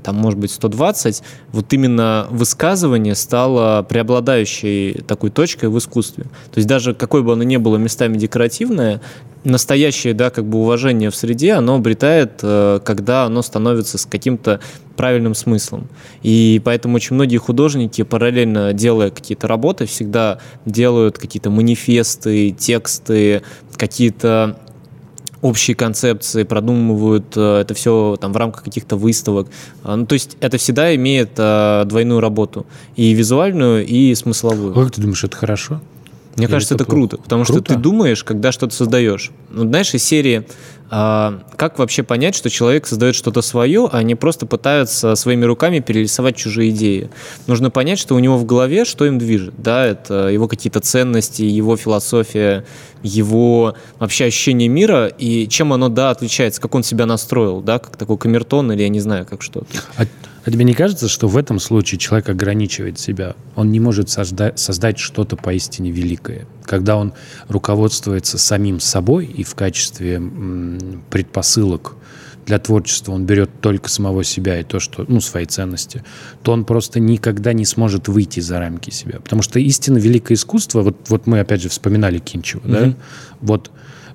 [0.04, 1.22] там, может быть, 120,
[1.52, 6.24] вот именно высказывание стало преобладающей такой точкой в искусстве.
[6.24, 9.02] То есть даже какой бы оно ни было местами декоративное,
[9.44, 14.60] настоящее, да, как бы уважение в среде, оно обретает, э, когда оно становится с каким-то
[14.96, 15.88] правильным смыслом.
[16.22, 23.42] И поэтому очень многие художники, параллельно делая какие-то работы, всегда делают какие-то манифесты, тексты,
[23.76, 24.58] какие-то
[25.42, 29.48] общие концепции, продумывают э, это все там в рамках каких-то выставок.
[29.84, 32.66] А, ну, то есть это всегда имеет э, двойную работу,
[32.96, 34.74] и визуальную, и смысловую.
[34.74, 35.82] Как ты думаешь, это хорошо?
[36.36, 37.64] Мне Или кажется, это, это круто, потому круто?
[37.64, 39.32] что ты думаешь, когда что-то создаешь.
[39.50, 40.46] Ну, знаешь, из серии
[40.94, 45.80] а, как вообще понять, что человек создает что-то свое, а не просто пытается своими руками
[45.80, 47.10] перерисовать чужие идеи?
[47.48, 49.54] Нужно понять, что у него в голове, что им движет.
[49.58, 52.66] Да, это его какие-то ценности, его философия,
[53.04, 57.96] его вообще ощущение мира, и чем оно, да, отличается, как он себя настроил, да, как
[57.96, 59.68] такой камертон или я не знаю, как что-то.
[59.96, 60.04] А,
[60.44, 63.36] а тебе не кажется, что в этом случае человек ограничивает себя?
[63.56, 67.12] Он не может созда- создать что-то поистине великое когда он
[67.50, 70.22] руководствуется самим собой и в качестве
[71.10, 71.98] предпосылок
[72.46, 76.02] для творчества он берет только самого себя и то, что, ну, свои ценности,
[76.44, 79.20] то он просто никогда не сможет выйти за рамки себя.
[79.20, 82.86] Потому что истинно великое искусство, вот, вот мы опять же вспоминали Кинчева, mm-hmm.
[82.86, 82.96] да,
[83.42, 83.72] вот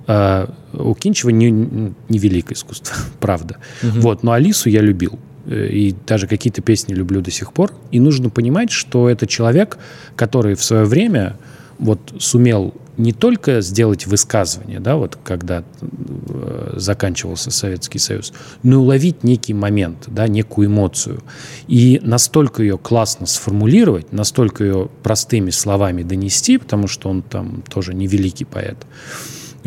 [0.07, 3.59] э, у Кинчева не, не великое искусство, правда.
[3.83, 4.01] Mm-hmm.
[4.01, 7.73] Вот, но Алису я любил и даже какие-то песни люблю до сих пор.
[7.91, 9.79] И нужно понимать, что это человек,
[10.17, 11.37] который в свое время
[11.79, 18.33] вот сумел не только сделать высказывание, да, вот когда э, заканчивался Советский Союз,
[18.63, 21.23] но и уловить некий момент, да, некую эмоцию.
[21.69, 27.93] И настолько ее классно сформулировать, настолько ее простыми словами донести, потому что он там тоже
[27.93, 28.79] не великий поэт,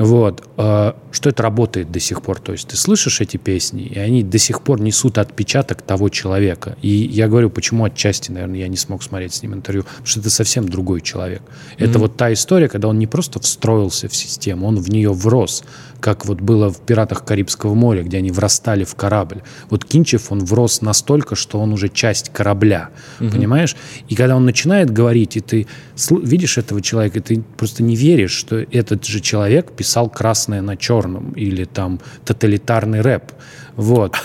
[0.03, 0.47] вот.
[0.57, 2.39] А, что это работает до сих пор.
[2.39, 6.77] То есть ты слышишь эти песни, и они до сих пор несут отпечаток того человека.
[6.81, 10.19] И я говорю, почему отчасти, наверное, я не смог смотреть с ним интервью, потому что
[10.19, 11.41] это совсем другой человек.
[11.41, 11.85] Mm-hmm.
[11.85, 15.63] Это вот та история, когда он не просто встроился в систему, он в нее врос
[15.99, 19.41] как вот было в «Пиратах Карибского моря», где они врастали в корабль.
[19.69, 22.89] Вот Кинчев, он врос настолько, что он уже часть корабля,
[23.19, 23.29] угу.
[23.31, 23.75] понимаешь?
[24.07, 25.67] И когда он начинает говорить, и ты
[26.09, 30.77] видишь этого человека, и ты просто не веришь, что этот же человек писал «Красное на
[30.77, 33.31] черном» или там «Тоталитарный рэп».
[33.75, 34.15] Вот.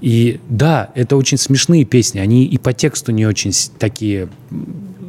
[0.00, 4.28] И да, это очень смешные песни, они и по тексту не очень такие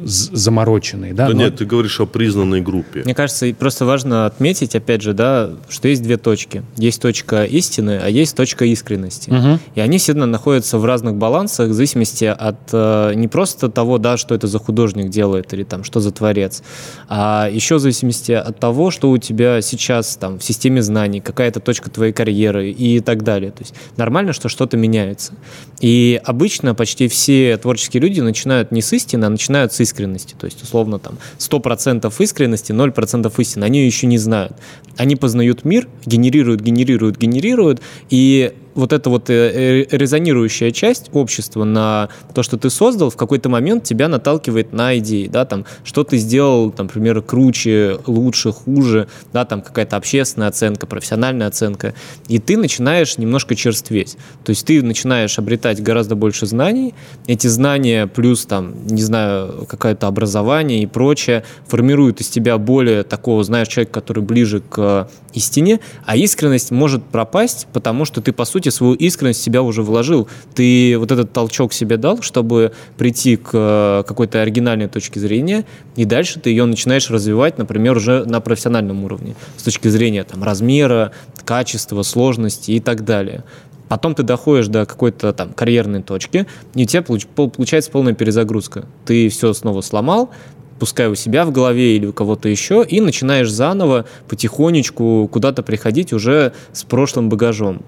[0.06, 1.12] замороченные.
[1.12, 1.40] Да, да но...
[1.40, 3.02] нет, ты говоришь о признанной группе.
[3.04, 6.62] Мне кажется, просто важно отметить, опять же, да, что есть две точки.
[6.76, 9.30] Есть точка истины, а есть точка искренности.
[9.30, 9.58] Угу.
[9.74, 14.16] И они всегда находятся в разных балансах в зависимости от э, не просто того, да,
[14.16, 16.62] что это за художник делает или там что за творец,
[17.08, 21.60] а еще в зависимости от того, что у тебя сейчас там в системе знаний, какая-то
[21.60, 23.50] точка твоей карьеры и так далее.
[23.50, 25.32] То есть нормально, что что-то меняется.
[25.80, 30.34] И обычно почти все творческие люди начинают не с истины, а начинают с искренности искренности.
[30.38, 33.64] То есть, условно, там 100% искренности, 0% истины.
[33.64, 34.52] Они еще не знают.
[34.96, 37.80] Они познают мир, генерируют, генерируют, генерируют,
[38.10, 43.16] и вот эта вот э, э, резонирующая часть общества на то, что ты создал, в
[43.16, 48.52] какой-то момент тебя наталкивает на идеи, да, там, что ты сделал, там, например, круче, лучше,
[48.52, 51.94] хуже, да, там, какая-то общественная оценка, профессиональная оценка,
[52.28, 56.94] и ты начинаешь немножко черстветь, то есть ты начинаешь обретать гораздо больше знаний,
[57.26, 63.42] эти знания плюс, там, не знаю, какое-то образование и прочее формируют из тебя более такого,
[63.42, 68.70] знаешь, человека, который ближе к истине, а искренность может пропасть, потому что ты, по сути,
[68.70, 70.28] свою искренность в себя уже вложил.
[70.54, 75.64] Ты вот этот толчок себе дал, чтобы прийти к э, какой-то оригинальной точке зрения,
[75.94, 80.42] и дальше ты ее начинаешь развивать, например, уже на профессиональном уровне, с точки зрения там,
[80.42, 81.12] размера,
[81.44, 83.44] качества, сложности и так далее.
[83.88, 88.86] Потом ты доходишь до какой-то там карьерной точки, и у тебя получается полная перезагрузка.
[89.04, 90.30] Ты все снова сломал,
[90.78, 96.12] пускай у себя в голове или у кого-то еще, и начинаешь заново потихонечку куда-то приходить
[96.12, 97.82] уже с прошлым багажом.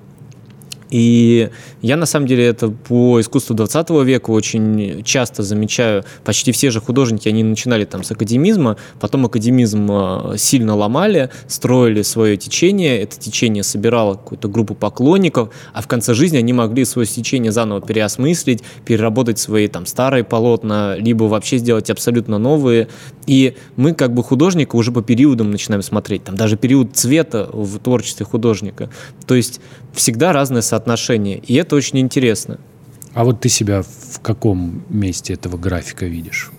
[0.91, 1.51] И
[1.83, 6.05] я, на самом деле, это по искусству 20 века очень часто замечаю.
[6.25, 12.03] Почти все же художники, они начинали там с академизма, потом академизм э, сильно ломали, строили
[12.03, 17.07] свое течение, это течение собирало какую-то группу поклонников, а в конце жизни они могли свое
[17.07, 22.89] течение заново переосмыслить, переработать свои там старые полотна, либо вообще сделать абсолютно новые.
[23.27, 27.79] И мы как бы художника уже по периодам начинаем смотреть, там даже период цвета в
[27.79, 28.91] творчестве художника.
[29.27, 29.61] То есть
[29.93, 30.78] всегда разное соотношение,
[31.37, 32.59] и это очень интересно.
[33.15, 36.51] А вот ты себя в каком месте этого графика видишь?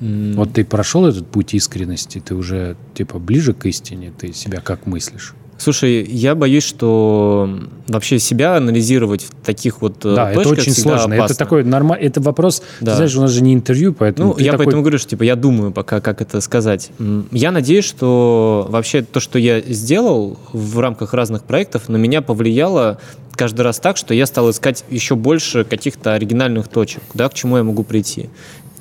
[0.00, 0.34] Mm.
[0.34, 4.86] Вот ты прошел этот путь искренности, ты уже типа ближе к истине, ты себя как
[4.86, 5.34] мыслишь?
[5.58, 7.48] Слушай, я боюсь, что
[7.88, 11.14] вообще себя анализировать в таких вот э, Да, это очень сложно.
[11.14, 11.32] опасно.
[11.32, 12.90] Это такой нормальный, это вопрос, Да.
[12.92, 15.22] ты знаешь, у нас же не интервью, поэтому Ну, я такой- поэтому говорю, что типа
[15.22, 16.90] я думаю пока, как это сказать.
[17.32, 22.98] Я надеюсь, что вообще то, что я сделал в рамках разных проектов, на меня повлияло
[23.34, 27.56] каждый раз так, что я стал искать еще больше каких-то оригинальных точек, да, к чему
[27.56, 28.28] я могу прийти.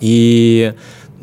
[0.02, 0.74] И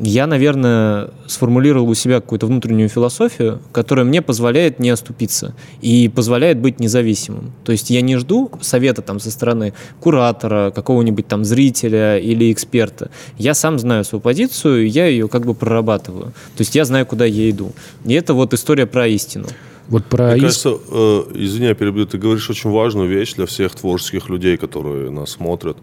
[0.03, 6.59] я, наверное, сформулировал у себя какую-то внутреннюю философию, которая мне позволяет не оступиться и позволяет
[6.59, 7.51] быть независимым.
[7.63, 13.09] То есть я не жду совета там со стороны куратора, какого-нибудь там зрителя или эксперта.
[13.37, 16.27] Я сам знаю свою позицию, и я ее как бы прорабатываю.
[16.55, 17.71] То есть я знаю, куда я иду.
[18.05, 19.47] И это вот история про истину.
[19.89, 23.45] Вот про Мне иск- кажется, э, извини, я перебью, ты говоришь очень важную вещь для
[23.45, 25.77] всех творческих людей, которые нас смотрят.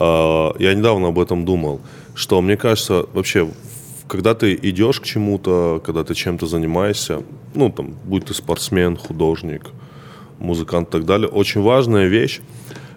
[0.00, 1.80] Э, я недавно об этом думал,
[2.14, 3.50] что мне кажется, вообще,
[4.08, 7.22] когда ты идешь к чему-то, когда ты чем-то занимаешься,
[7.54, 9.70] ну, там, будь ты спортсмен, художник,
[10.38, 12.40] музыкант и так далее, очень важная вещь,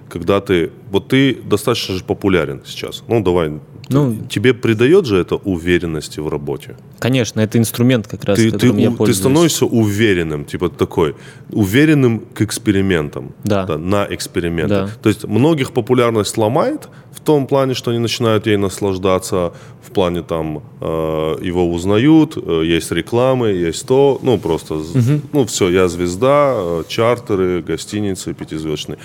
[0.10, 3.52] когда ты, вот ты достаточно же популярен сейчас, ну, давай,
[3.90, 6.76] Ну- тебе придает же это уверенности в работе?
[7.00, 11.16] Конечно, это инструмент как раз, ты, ты, я у- ты становишься уверенным, типа такой,
[11.52, 13.66] уверенным к экспериментам, Да.
[13.78, 14.70] на эксперименты.
[14.76, 14.90] Да.
[15.02, 19.52] То есть многих популярность ломает в том плане, что они начинают ей наслаждаться,
[19.82, 25.44] в плане там э, его узнают, э, есть рекламы, есть то, ну просто, з- ну
[25.46, 28.98] все, я звезда, э, чартеры, гостиницы пятизвездочные.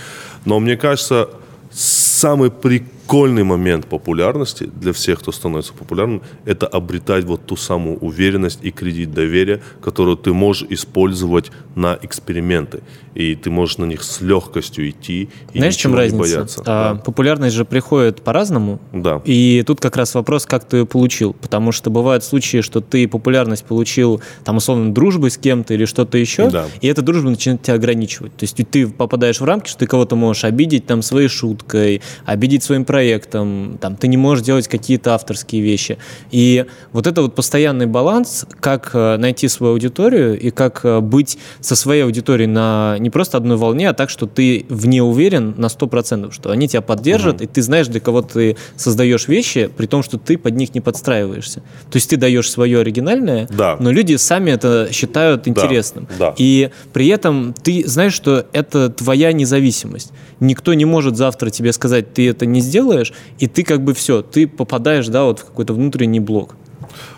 [0.44, 1.28] Но мне кажется,
[1.70, 8.60] самый прикольный момент популярности для всех, кто становится популярным, это обретать вот ту самую уверенность
[8.62, 12.80] и кредит доверия, которую ты можешь использовать на эксперименты.
[13.14, 16.36] И ты можешь на них с легкостью идти и Знаешь, чем ничего не разница?
[16.36, 16.62] бояться.
[16.66, 18.80] А, Популярность же приходит по-разному.
[18.92, 19.20] Да.
[19.26, 21.34] И тут как раз вопрос, как ты ее получил.
[21.34, 26.16] Потому что бывают случаи, что ты популярность получил, там, условно, дружбой с кем-то или что-то
[26.16, 26.66] еще, Да.
[26.80, 28.34] и эта дружба начинает тебя ограничивать.
[28.36, 32.62] То есть ты попадаешь в рамки, что ты кого-то можешь обидеть там своей шуткой, обидеть
[32.62, 35.96] своим проектом, там, ты не можешь делать какие-то авторские вещи.
[36.30, 41.38] И вот это вот постоянный баланс, как э, найти свою аудиторию и как э, быть
[41.60, 45.54] со своей аудиторией на не просто одной волне, а так, что ты в ней уверен
[45.56, 49.86] на 100%, что они тебя поддержат, и ты знаешь, для кого ты создаешь вещи, при
[49.86, 51.60] том, что ты под них не подстраиваешься.
[51.90, 53.78] То есть ты даешь свое оригинальное, Да.
[53.80, 56.06] но люди сами это считают интересным.
[56.18, 56.34] да.
[56.36, 60.12] И при этом ты знаешь, что это твоя независимость.
[60.40, 64.22] Никто не может завтра тебе сказать, ты это не сделаешь, и ты как бы все,
[64.22, 66.56] ты попадаешь, да, вот в какой-то внутренний блок.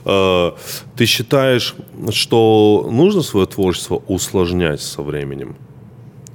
[0.04, 0.52] Э,
[0.96, 1.74] Ты считаешь,
[2.10, 5.56] что нужно свое творчество усложнять со временем?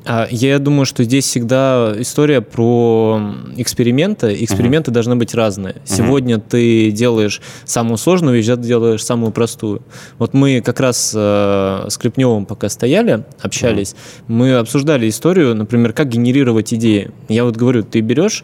[0.05, 3.21] А, Я думаю, что здесь всегда история про
[3.57, 4.36] эксперименты.
[4.43, 5.75] Эксперименты должны быть разные.
[5.86, 9.82] Сегодня ты делаешь самую сложную вещь, завтра делаешь самую простую.
[10.17, 13.95] Вот мы как раз э, с Крепневым пока стояли, общались,
[14.27, 17.11] мы обсуждали историю, например, как генерировать идеи.
[17.27, 18.43] Я вот говорю, ты берешь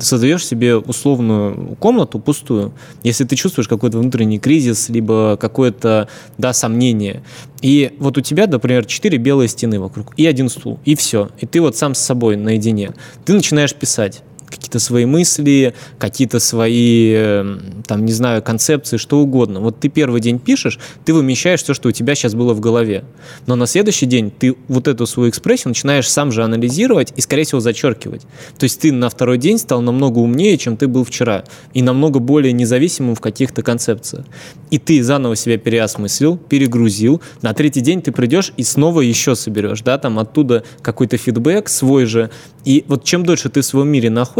[0.00, 2.72] создаешь себе условную комнату пустую,
[3.02, 6.08] если ты чувствуешь какой-то внутренний кризис, либо какое-то,
[6.38, 7.22] да, сомнение.
[7.62, 11.30] И вот у тебя, например, четыре белые стены вокруг, и один стул, и все.
[11.40, 12.92] И ты вот сам с собой наедине.
[13.24, 19.60] Ты начинаешь писать какие-то свои мысли, какие-то свои, э, там, не знаю, концепции, что угодно.
[19.60, 23.04] Вот ты первый день пишешь, ты вымещаешь все, что у тебя сейчас было в голове.
[23.46, 27.44] Но на следующий день ты вот эту свою экспрессию начинаешь сам же анализировать и, скорее
[27.44, 28.22] всего, зачеркивать.
[28.58, 31.44] То есть ты на второй день стал намного умнее, чем ты был вчера,
[31.74, 34.24] и намного более независимым в каких-то концепциях.
[34.70, 37.20] И ты заново себя переосмыслил, перегрузил.
[37.42, 42.06] На третий день ты придешь и снова еще соберешь, да, там оттуда какой-то фидбэк свой
[42.06, 42.30] же.
[42.64, 44.35] И вот чем дольше ты в своем мире находишься,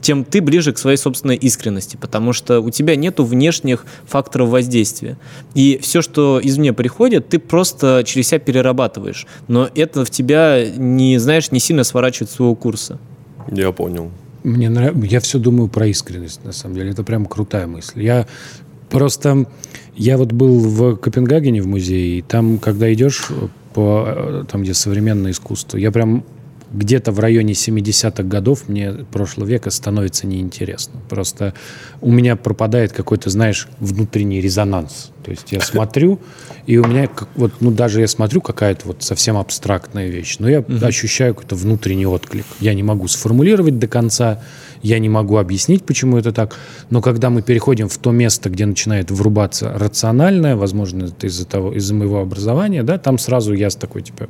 [0.00, 5.18] тем ты ближе к своей собственной искренности, потому что у тебя нету внешних факторов воздействия.
[5.54, 9.26] И все, что извне приходит, ты просто через себя перерабатываешь.
[9.48, 12.98] Но это в тебя не, знаешь, не сильно сворачивает своего курса.
[13.50, 14.10] Я понял.
[14.44, 16.90] Мне нравится, я все думаю про искренность, на самом деле.
[16.90, 18.02] Это прям крутая мысль.
[18.02, 18.26] Я
[18.88, 19.46] просто,
[19.96, 23.28] я вот был в Копенгагене в музее, и там, когда идешь
[23.74, 26.24] по, э, там, где современное искусство, я прям
[26.72, 31.00] где-то в районе 70-х годов мне прошлого века становится неинтересно.
[31.08, 31.54] Просто
[32.00, 35.10] у меня пропадает какой-то, знаешь, внутренний резонанс.
[35.24, 36.20] То есть я смотрю,
[36.66, 40.48] и у меня, как- вот, ну, даже я смотрю какая-то вот совсем абстрактная вещь, но
[40.48, 42.46] я ощущаю какой-то внутренний отклик.
[42.60, 44.42] Я не могу сформулировать до конца,
[44.82, 46.56] я не могу объяснить, почему это так,
[46.90, 51.72] но когда мы переходим в то место, где начинает врубаться рациональное, возможно, это из-за того,
[51.72, 54.28] из-за моего образования, да, там сразу я такой, типа,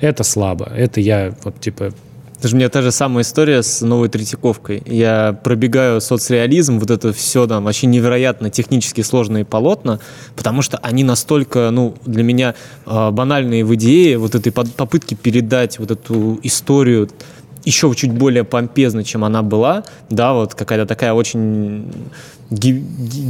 [0.00, 1.92] это слабо, это я, вот, типа,
[2.38, 4.80] Это же у меня та же самая история с новой Третьяковкой.
[4.86, 9.98] Я пробегаю соцреализм, вот это все там вообще невероятно технически сложные полотна,
[10.36, 12.54] потому что они настолько, ну, для меня
[12.86, 17.08] э, банальные в идее, вот этой попытки передать вот эту историю
[17.68, 21.84] еще чуть более помпезно, чем она была, да, вот какая-то такая очень
[22.50, 22.82] ги-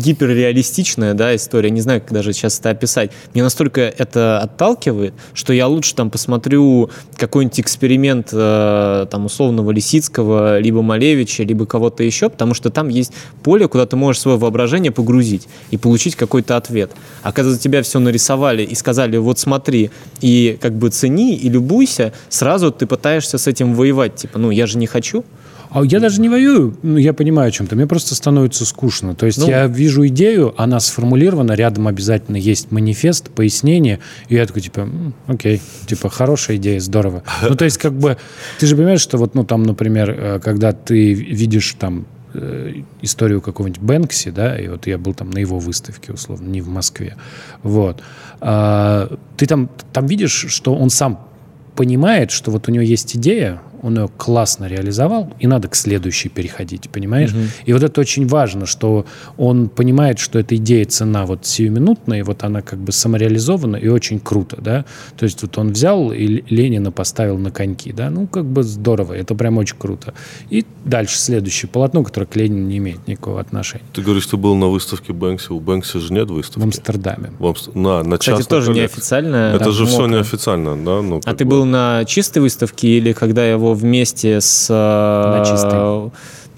[0.04, 3.10] гиперреалистичная, да, история, не знаю, как даже сейчас это описать.
[3.34, 10.58] Мне настолько это отталкивает, что я лучше там посмотрю какой-нибудь эксперимент э, там условного Лисицкого,
[10.58, 13.12] либо Малевича, либо кого-то еще, потому что там есть
[13.42, 16.92] поле, куда ты можешь свое воображение погрузить и получить какой-то ответ.
[17.22, 19.90] А когда за тебя все нарисовали и сказали, вот смотри,
[20.20, 24.66] и как бы цени и любуйся, сразу ты пытаешься с этим воевать, типа, ну, я
[24.66, 25.24] же не хочу,
[25.70, 27.76] а я даже не воюю, ну, я понимаю о чем-то.
[27.76, 29.14] Мне просто становится скучно.
[29.14, 34.46] То есть ну, я вижу идею, она сформулирована, рядом обязательно есть манифест, пояснение, и я
[34.46, 34.88] такой, типа,
[35.26, 37.22] окей, типа, хорошая идея, здорово.
[37.42, 38.16] Ну, то есть, как бы,
[38.58, 43.40] ты же понимаешь, что вот, ну, там, например, э, когда ты видишь там э, историю
[43.40, 47.16] какого-нибудь Бэнкси, да, и вот я был там на его выставке, условно, не в Москве,
[47.62, 48.02] вот,
[48.40, 51.26] а, ты там, там видишь, что он сам
[51.74, 56.29] понимает, что вот у него есть идея, он ее классно реализовал, и надо к следующей
[56.29, 57.33] переходить, понимаешь?
[57.33, 57.41] Угу.
[57.66, 59.07] И вот это очень важно, что
[59.37, 63.89] он понимает, что эта идея цена вот сиюминутная, и вот она как бы самореализована, и
[63.89, 64.85] очень круто, да?
[65.16, 68.11] То есть вот он взял и Ленина поставил на коньки, да?
[68.11, 70.14] Ну, как бы здорово, это прям очень круто.
[70.51, 73.85] И дальше следующее полотно, которое к Ленину не имеет никакого отношения.
[73.93, 76.61] Ты говоришь, ты был на выставке Бэнкси, у Бэнкси же нет выставки?
[76.61, 77.33] В Амстердаме.
[77.39, 77.74] В Амст...
[77.74, 79.53] на, на Кстати, тоже неофициально.
[79.55, 81.03] Это да, же все неофициально, да?
[81.03, 81.51] Ну, а ты бы...
[81.51, 84.66] был на чистой выставке или когда его его вместе с...
[84.70, 86.10] Э, на чистой.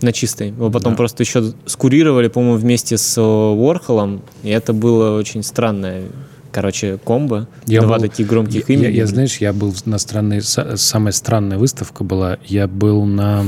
[0.03, 0.49] На чистой.
[0.49, 0.97] Его потом да.
[0.97, 6.05] просто еще скурировали, по-моему, вместе с Уорхолом, и это было очень странное
[6.53, 7.49] короче, комбо.
[7.67, 8.87] Я Два был, таких громких я, имени.
[8.87, 10.43] Я, я, знаешь, я был на странной...
[10.43, 12.39] Самая странная выставка была.
[12.45, 13.45] Я был на...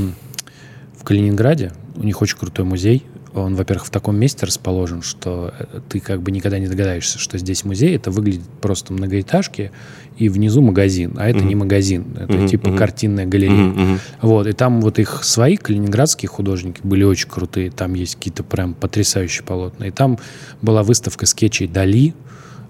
[0.97, 1.73] В Калининграде.
[1.95, 3.03] У них очень крутой музей.
[3.33, 7.37] Он, во-первых, в таком месте расположен, что э, ты как бы никогда не догадаешься, что
[7.37, 7.95] здесь музей.
[7.95, 9.71] Это выглядит просто многоэтажки,
[10.17, 11.13] и внизу магазин.
[11.17, 11.47] А это mm-hmm.
[11.47, 12.47] не магазин, это mm-hmm.
[12.47, 12.77] типа mm-hmm.
[12.77, 13.71] картинная галерея.
[13.71, 13.99] Mm-hmm.
[14.21, 17.71] Вот, и там вот их свои калининградские художники были очень крутые.
[17.71, 19.85] Там есть какие-то прям потрясающие полотна.
[19.85, 20.19] И там
[20.61, 22.13] была выставка скетчей Дали,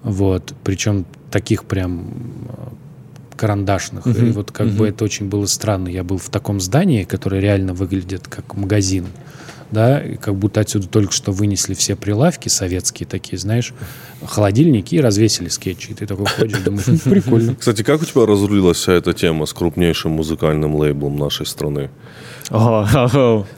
[0.02, 2.14] вот, причем таких прям
[2.48, 4.06] э, карандашных.
[4.06, 4.28] Uh-huh.
[4.28, 4.76] И вот как uh-huh.
[4.76, 5.88] бы это очень было странно.
[5.88, 9.06] Я был в таком здании, которое реально выглядит как магазин
[9.74, 13.74] да, как будто отсюда только что вынесли все прилавки советские такие, знаешь,
[14.24, 15.90] холодильники и развесили скетчи.
[15.90, 17.54] И ты такой ходишь, думаешь, «Ну, прикольно.
[17.56, 21.90] Кстати, как у тебя разрулилась вся эта тема с крупнейшим музыкальным лейблом нашей страны?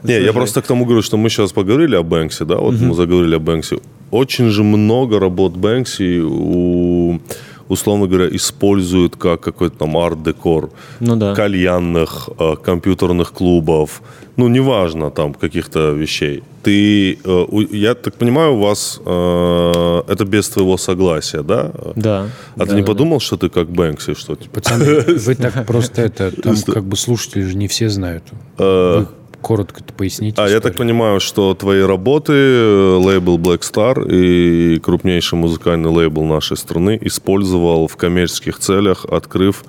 [0.03, 2.93] Не, я просто к тому говорю, что мы сейчас поговорили о Бэнксе, да, вот мы
[2.93, 3.77] заговорили о Бэнксе.
[4.11, 7.19] Очень же много работ Бэнкси у
[7.69, 11.35] условно говоря, используют как какой-то там арт-декор ну, да.
[11.35, 14.01] кальянных, э, компьютерных клубов,
[14.37, 16.43] ну, неважно, там, каких-то вещей.
[16.63, 21.71] Ты, э, я так понимаю, у вас э, это без твоего согласия, да?
[21.95, 22.29] Да.
[22.55, 24.55] А да, ты не да, подумал, что ты как Бэнкси, что типа?
[24.55, 28.23] Пацаны, вы так просто это, там как бы слушатели же не все знают.
[28.57, 29.07] Э, вы
[29.47, 30.41] коротко поясните.
[30.41, 30.55] А, историю.
[30.55, 36.57] я так понимаю, что твои работы, э, лейбл Black Star и крупнейший музыкальный лейбл нашей
[36.57, 39.63] страны использовал в коммерческих целях, открыв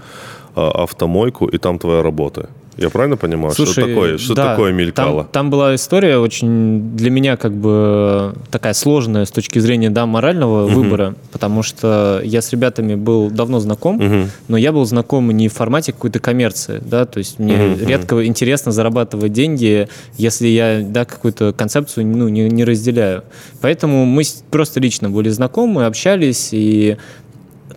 [0.54, 2.48] автомойку, и там твоя работа.
[2.78, 5.24] Я правильно понимаю, Слушай, что такое, что да, такое мелькало?
[5.24, 10.06] Там, там была история очень для меня как бы такая сложная с точки зрения да,
[10.06, 10.74] морального угу.
[10.74, 14.30] выбора, потому что я с ребятами был давно знаком, угу.
[14.46, 17.84] но я был знаком не в формате какой-то коммерции, да, то есть мне угу.
[17.84, 23.24] редко интересно зарабатывать деньги, если я да, какую-то концепцию ну, не, не разделяю.
[23.60, 26.96] Поэтому мы просто лично были знакомы, общались, и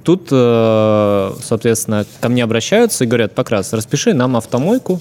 [0.04, 5.00] Тут, э, соответственно, ко мне обращаются и говорят, Покрас, распиши нам автомойку,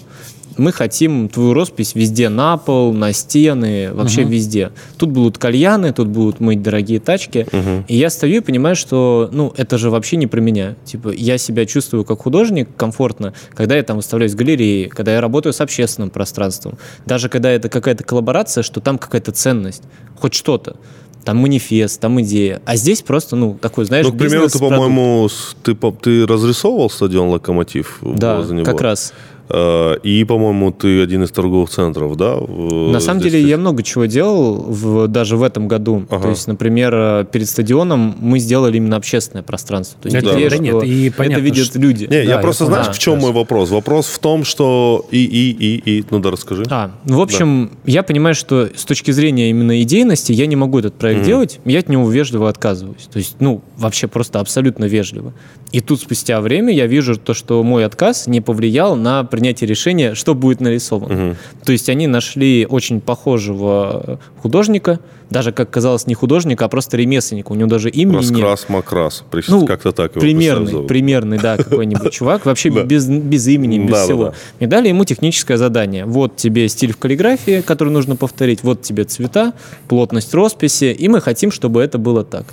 [0.56, 4.30] мы хотим твою роспись везде на пол, на стены, вообще угу.
[4.30, 4.70] везде.
[4.98, 7.46] Тут будут кальяны, тут будут мыть дорогие тачки.
[7.50, 7.84] Угу.
[7.88, 10.76] И я стою и понимаю, что, ну, это же вообще не про меня.
[10.84, 15.20] Типа, я себя чувствую как художник комфортно, когда я там выставляюсь в галерее, когда я
[15.20, 16.78] работаю с общественным пространством.
[17.06, 19.82] Даже когда это какая-то коллаборация, что там какая-то ценность,
[20.18, 20.76] хоть что-то
[21.24, 22.60] там манифест, там идея.
[22.64, 25.28] А здесь просто, ну, такой, знаешь, Ну, к примеру, ты, по-моему,
[25.62, 28.66] ты, ты разрисовывал стадион «Локомотив» да, возле него?
[28.66, 29.12] как раз.
[29.52, 32.36] Э, и, по-моему, ты один из торговых центров, да?
[32.36, 36.06] На самом деле я много чего делал в, даже в этом году.
[36.08, 36.22] Ага.
[36.22, 39.98] То есть, например, э, перед стадионом мы сделали именно общественное пространство.
[40.00, 41.78] То есть, да, идея, да, что нет, и понятно, это видят что...
[41.78, 42.04] люди.
[42.04, 43.70] Не, да, я просто, знаешь, да, в чем мой вопрос?
[43.70, 46.64] Вопрос в том, что и, и, и, и, ну да, расскажи.
[46.70, 47.92] А, ну, в общем, да.
[47.92, 51.60] я понимаю, что с точки зрения именно идейности я не могу этот проект mm делать,
[51.64, 53.08] я от него вежливо отказываюсь.
[53.12, 55.32] То есть, ну, вообще просто абсолютно вежливо.
[55.72, 60.14] И тут спустя время я вижу то, что мой отказ не повлиял на принятия решения,
[60.14, 61.14] что будет нарисовано.
[61.14, 61.36] Мгм.
[61.64, 67.52] То есть они нашли очень похожего художника, даже, как казалось, не художника, а просто ремесленника.
[67.52, 68.30] У него даже имени нет.
[68.30, 69.24] Раскрас Макрас.
[69.30, 73.96] Приш- Ну, Как-то так его примерный, примерный, да, какой-нибудь чувак, вообще без, без имени, без
[73.98, 74.34] всего.
[74.58, 76.04] И дали ему техническое задание.
[76.04, 79.52] Вот тебе стиль в каллиграфии, который нужно повторить, вот тебе цвета,
[79.88, 82.44] плотность росписи, и мы хотим, чтобы это было так.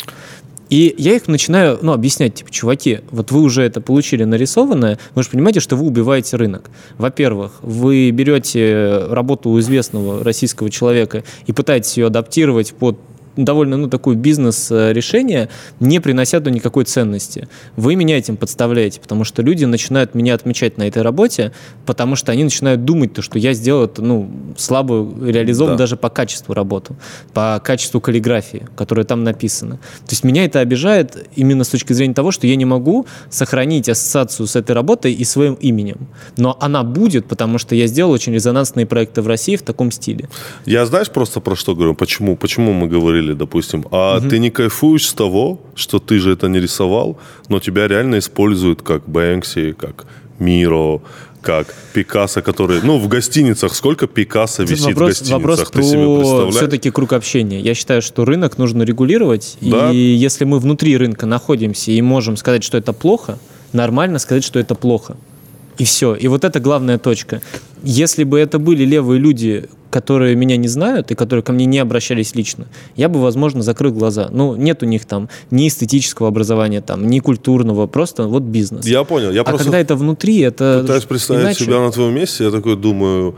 [0.70, 5.24] И я их начинаю, ну, объяснять, типа, чуваки, вот вы уже это получили нарисованное, вы
[5.24, 6.70] же понимаете, что вы убиваете рынок.
[6.98, 13.00] Во-первых, вы берете работу у известного российского человека и пытаетесь ее адаптировать под
[13.38, 17.48] довольно, ну, такое бизнес-решение, не принося туда никакой ценности.
[17.76, 21.52] Вы меня этим подставляете, потому что люди начинают меня отмечать на этой работе,
[21.86, 25.78] потому что они начинают думать, то, что я сделал это, ну, слабо реализован Да.
[25.78, 26.96] даже по качеству работу,
[27.34, 29.78] по качеству каллиграфии, которая там написана.
[29.78, 33.90] То есть меня это обижает именно с точки зрения того, что я не могу сохранить
[33.90, 36.08] ассоциацию с этой работой и своим именем.
[36.38, 40.28] Но она будет, потому что я сделал очень резонансные проекты в России в таком стиле.
[40.66, 41.94] Я знаешь просто про что говорю?
[41.96, 42.36] Почему?
[42.36, 46.60] Почему мы говорили, допустим, а ты не кайфуешь с того, что ты же это не
[46.60, 47.18] рисовал,
[47.50, 50.06] но тебя реально используют как Бэнкси, как
[50.40, 51.02] Миро,
[51.42, 52.82] как Пикассо, который...
[52.84, 55.34] Ну, в гостиницах сколько Пикассо Тут висит в вопрос, гостиницах?
[55.34, 57.62] вопрос ты про все-таки круг общения.
[57.62, 59.58] Я считаю, что рынок нужно регулировать.
[59.62, 59.92] Да.
[59.92, 63.40] И если мы внутри рынка находимся и можем сказать, что это плохо,
[63.72, 65.16] нормально сказать, что это плохо.
[65.78, 66.16] И все.
[66.16, 67.42] И вот это главная точка.
[67.84, 71.80] Если бы это были левые люди, которые меня не знают и которые ко мне не
[71.80, 74.30] обращались лично, я бы, возможно, закрыл глаза.
[74.32, 78.86] Ну, нет у них там ни эстетического образования, там, ни культурного, просто вот бизнес.
[78.86, 79.32] Я понял.
[79.32, 81.66] Я а просто когда это внутри, это пытаюсь представить иначе.
[81.66, 83.36] себя на твоем месте, я такой думаю,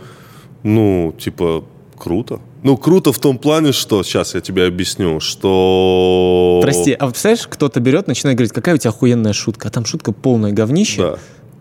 [0.63, 1.65] ну, типа,
[1.97, 2.39] круто.
[2.63, 4.03] Ну, круто в том плане, что...
[4.03, 6.59] Сейчас я тебе объясню, что...
[6.61, 9.85] Прости, а вот представляешь, кто-то берет, начинает говорить, какая у тебя охуенная шутка, а там
[9.85, 11.19] шутка полное говнище, Да.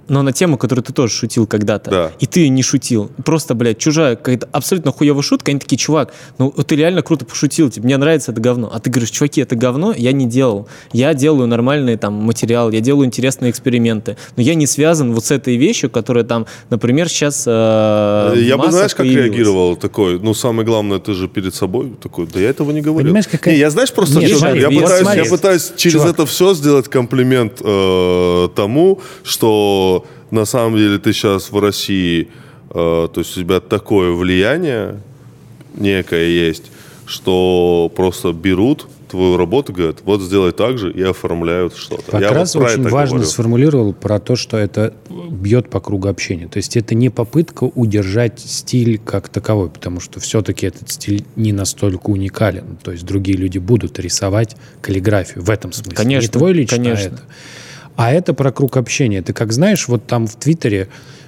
[0.09, 2.13] Но на тему, которую ты тоже шутил когда-то, Да.
[2.19, 3.11] и ты не шутил.
[3.25, 7.71] Просто, блядь, чужая какая-то абсолютно хуевая шутка, они такие, чувак, ну ты реально круто пошутил,
[7.71, 8.71] типа, мне нравится это говно.
[8.73, 10.69] А ты говоришь, чуваки, это говно я не делал.
[10.93, 15.31] Я делаю нормальный там материал, я делаю интересные эксперименты, но я не связан вот с
[15.31, 19.27] этой вещью, которая там, например, сейчас э, в Я бы, знаешь, как появилась.
[19.27, 23.07] реагировал такой, ну, самое главное, ты же перед собой такой, да я этого не говорил.
[23.09, 25.23] Понимаешь, какая- Не, я, знаешь, просто, Нет, что- смотри, я, пытаюсь, смотри.
[25.25, 26.11] я пытаюсь через Чувак.
[26.15, 29.98] это все сделать комплимент э, тому, что
[30.31, 32.29] на самом деле ты сейчас в России,
[32.71, 35.01] э, то есть у тебя такое влияние
[35.75, 36.71] некое есть,
[37.07, 42.13] что просто берут твою работу, говорят, вот сделай так же и оформляют что-то.
[42.13, 43.31] Как я раз вот очень важно говорю.
[43.31, 46.47] сформулировал про то, что это бьет по кругу общения.
[46.47, 51.53] То есть это не попытка удержать стиль как таковой, потому что все-таки этот стиль не
[51.53, 52.79] настолько уникален.
[52.83, 55.97] То есть другие люди будут рисовать каллиграфию в этом смысле.
[55.97, 57.05] Конечно, не твой лично, конечно.
[57.05, 57.23] а это.
[57.99, 59.23] А это про круг общения.
[59.23, 60.87] Ты как знаешь, вот там в Твиттере,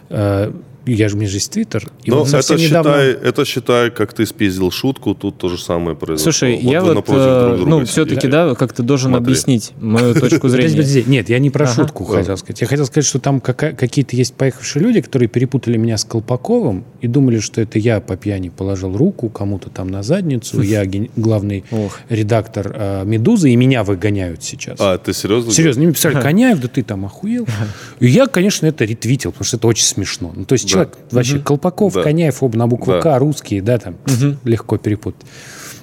[0.09, 0.53] э,
[0.87, 2.93] я же, меня же есть Твиттер, и Ну, вот это, недавно...
[2.93, 6.33] считай, это считай, как ты спиздил шутку, тут то же самое произошло.
[6.33, 9.11] Слушай, Вот я вы вот, напротив э, друг друга ну, все-таки, да, как ты должен
[9.11, 9.25] Смотри.
[9.25, 11.05] объяснить мою точку зрения.
[11.07, 12.61] Нет, я не про шутку хотел сказать.
[12.61, 17.07] Я хотел сказать, что там какие-то есть поехавшие люди, которые перепутали меня с Колпаковым и
[17.07, 20.61] думали, что это я по пьяни положил руку кому-то там на задницу.
[20.63, 20.85] Я
[21.17, 21.65] главный
[22.09, 24.79] редактор э, «Медузы», и меня выгоняют сейчас.
[24.81, 25.53] А, ты серьезно?
[25.53, 27.47] Серьезно, мне писали, Коняев, да ты там охуел.
[28.01, 30.33] И я, конечно, это ретвитил, потому что это очень смешно.
[30.35, 30.69] Ну, то есть.
[30.85, 32.03] Человек вообще Колпаков, Да.
[32.03, 33.01] Коняев, оба на букву Да.
[33.01, 33.97] К, русские, да, там
[34.45, 35.27] легко перепутать.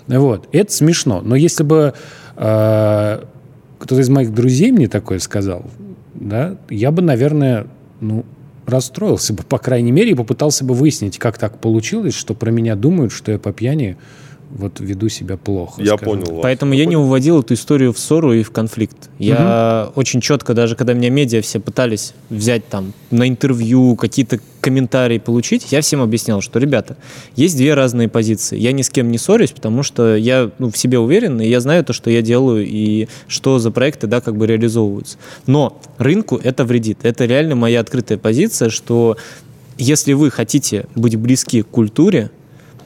[0.07, 0.47] Вот.
[0.51, 1.21] Это смешно.
[1.21, 1.93] Но если бы
[2.35, 3.23] э,
[3.79, 5.65] кто-то из моих друзей мне такое сказал,
[6.13, 7.67] да, я бы, наверное,
[7.99, 8.25] ну,
[8.65, 12.75] расстроился бы, по крайней мере, и попытался бы выяснить, как так получилось, что про меня
[12.75, 13.97] думают, что я по пьяни
[14.49, 15.81] вот веду себя плохо.
[15.81, 16.43] Я скажем понял вас.
[16.43, 19.09] Поэтому я не уводил эту историю в ссору и в конфликт.
[19.19, 25.17] Я очень четко, даже когда меня медиа все пытались взять там на интервью, какие-то комментарии
[25.17, 26.97] получить, я всем объяснял, что, ребята,
[27.35, 28.57] есть две разные позиции.
[28.57, 31.59] Я ни с кем не ссорюсь, потому что я ну, в себе уверен, и я
[31.59, 35.17] знаю то, что я делаю, и что за проекты, да, как бы реализовываются.
[35.45, 36.99] Но рынку это вредит.
[37.03, 39.17] Это реально моя открытая позиция, что
[39.77, 42.31] если вы хотите быть близки к культуре,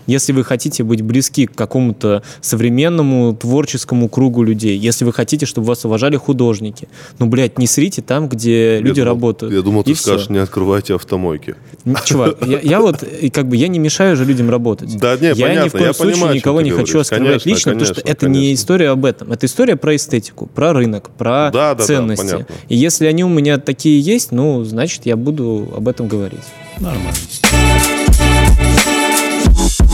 [0.08, 5.68] если вы хотите быть близки к какому-то современному творческому кругу людей, если вы хотите, чтобы
[5.68, 6.88] вас уважали художники,
[7.20, 9.54] ну, блядь, не срите там, где Я люди думал- работают.
[9.54, 10.04] Я думал, И ты всё.
[10.12, 11.56] скажешь, не открывайте автомойки.
[12.06, 14.96] Чувак, я, я вот, и как бы, я не мешаю же людям работать.
[14.98, 17.02] Да, не, я ни понятно, в коем я случае понимаю, никого не ты хочу говоришь.
[17.06, 18.54] оскорблять Конечно, лично, потому что конечно, это не конечно.
[18.62, 19.32] история об этом.
[19.32, 22.26] Это история про эстетику, про рынок, про Да, да, да, ценности.
[22.32, 22.56] понятно.
[22.70, 26.40] И если они у меня такие есть, ну, значит, я буду об этом говорить.
[26.80, 27.12] Нормально.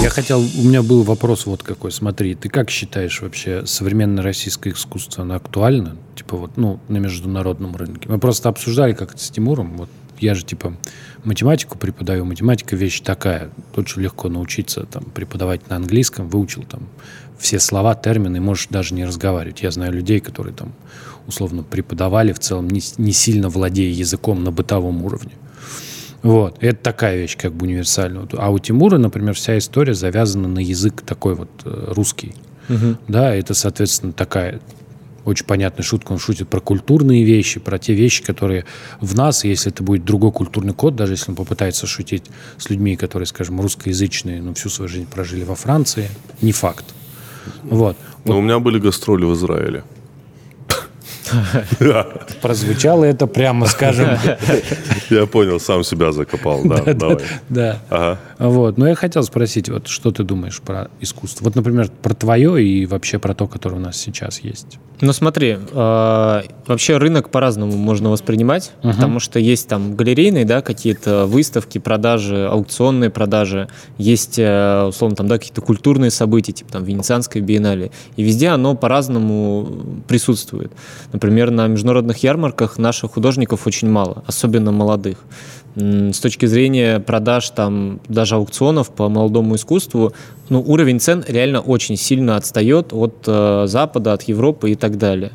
[0.01, 4.71] Я хотел, у меня был вопрос вот какой, смотри, ты как считаешь вообще современное российское
[4.71, 5.97] искусство, оно актуально?
[6.15, 8.07] Типа вот, ну, на международном рынке.
[8.07, 9.89] Мы просто обсуждали как-то с Тимуром, вот
[10.19, 10.77] я же типа
[11.23, 16.87] математику преподаю, математика вещь такая, тут же легко научиться там преподавать на английском, выучил там
[17.37, 19.61] все слова, термины, можешь даже не разговаривать.
[19.61, 20.73] Я знаю людей, которые там
[21.27, 25.31] условно преподавали, в целом не, не сильно владея языком на бытовом уровне.
[26.23, 26.57] Вот.
[26.61, 28.27] Это такая вещь, как бы универсальная.
[28.37, 32.33] А у Тимура, например, вся история завязана на язык такой вот э, русский.
[32.69, 32.97] Угу.
[33.07, 34.59] Да, это, соответственно, такая
[35.27, 36.13] очень понятная шутка.
[36.13, 38.65] Он шутит про культурные вещи, про те вещи, которые
[39.01, 42.23] в нас, если это будет другой культурный код, даже если он попытается шутить
[42.57, 46.09] с людьми, которые, скажем, русскоязычные, но всю свою жизнь прожили во Франции,
[46.41, 46.85] не факт.
[47.63, 47.97] Вот.
[48.23, 48.39] Но вот.
[48.39, 49.83] у меня были гастроли в Израиле.
[52.41, 54.09] Прозвучало это прямо, скажем.
[55.09, 57.17] Я понял, сам себя закопал, да, давай.
[57.49, 58.17] Да.
[58.39, 61.45] Вот, но я хотел спросить, вот что ты думаешь про искусство?
[61.45, 64.77] Вот, например, про твое и вообще про то, которое у нас сейчас есть.
[64.99, 71.27] Ну смотри, э, вообще рынок по-разному можно воспринимать, потому что есть там галерейные, да, какие-то
[71.27, 73.67] выставки, продажи, аукционные продажи,
[73.99, 78.75] есть, э, условно, там, да, какие-то культурные события, типа там Венецианской биеннале, и везде оно
[78.75, 80.71] по-разному присутствует.
[81.17, 85.17] Например, на международных ярмарках наших художников очень мало, особенно молодых
[85.75, 90.13] с точки зрения продаж там даже аукционов по молодому искусству,
[90.49, 95.31] ну, уровень цен реально очень сильно отстает от э, Запада, от Европы и так далее.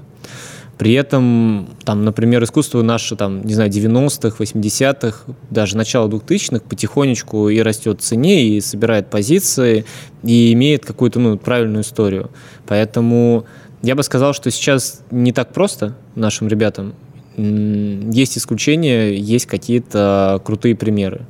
[0.78, 7.48] При этом, там, например, искусство наше, там, не знаю, 90-х, 80-х, даже начало 2000-х потихонечку
[7.48, 9.84] и растет в цене, и собирает позиции,
[10.22, 12.30] и имеет какую-то ну, правильную историю.
[12.66, 13.46] Поэтому
[13.82, 16.94] я бы сказал, что сейчас не так просто нашим ребятам
[17.36, 21.22] есть исключения, есть какие-то крутые примеры.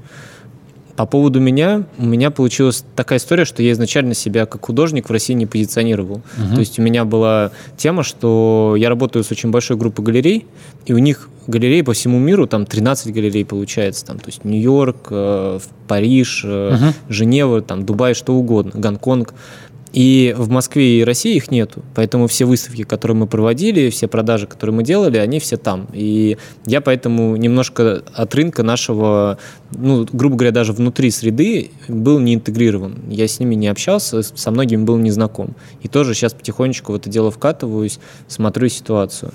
[0.96, 5.12] По поводу меня, у меня получилась такая история, что я изначально себя как художник в
[5.12, 6.16] России не позиционировал.
[6.36, 6.54] Угу.
[6.54, 10.46] То есть у меня была тема, что я работаю с очень большой группой галерей,
[10.84, 15.08] и у них галереи по всему миру, там 13 галерей получается, там, то есть Нью-Йорк,
[15.10, 16.94] э, Париж, э, угу.
[17.08, 19.34] Женева, там, Дубай, что угодно, Гонконг.
[19.92, 21.82] И в Москве и России их нету.
[21.94, 25.86] Поэтому все выставки, которые мы проводили, все продажи, которые мы делали, они все там.
[25.92, 29.38] И я поэтому немножко от рынка нашего,
[29.70, 33.00] ну, грубо говоря, даже внутри среды был не интегрирован.
[33.08, 35.54] Я с ними не общался, со многими был не знаком.
[35.82, 39.32] И тоже сейчас потихонечку в это дело вкатываюсь, смотрю ситуацию.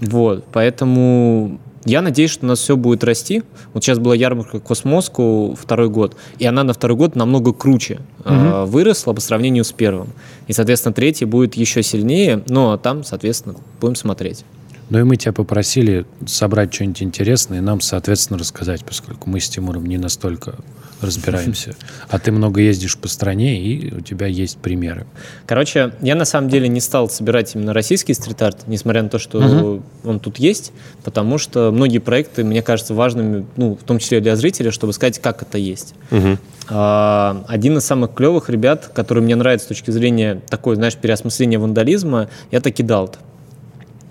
[0.00, 3.42] Вот, поэтому я надеюсь, что у нас все будет расти.
[3.72, 8.34] Вот сейчас была ярмарка Космоску второй год, и она на второй год намного круче угу.
[8.34, 10.08] э, выросла по сравнению с первым.
[10.48, 14.44] И, соответственно, третий будет еще сильнее, но там, соответственно, будем смотреть.
[14.90, 19.48] Ну и мы тебя попросили собрать что-нибудь интересное и нам, соответственно, рассказать, поскольку мы с
[19.48, 20.56] Тимуром не настолько
[21.00, 21.74] разбираемся.
[22.08, 25.06] А ты много ездишь по стране, и у тебя есть примеры.
[25.46, 29.40] Короче, я на самом деле не стал собирать именно российский стрит-арт, несмотря на то, что
[29.40, 29.82] uh-huh.
[30.04, 30.72] он тут есть,
[31.04, 35.18] потому что многие проекты, мне кажется, важными, ну, в том числе для зрителя, чтобы сказать,
[35.20, 35.94] как это есть.
[36.10, 36.38] Uh-huh.
[36.68, 41.58] А, один из самых клевых ребят, который мне нравится с точки зрения такой, знаешь, переосмысления
[41.58, 43.18] вандализма, это Kidult.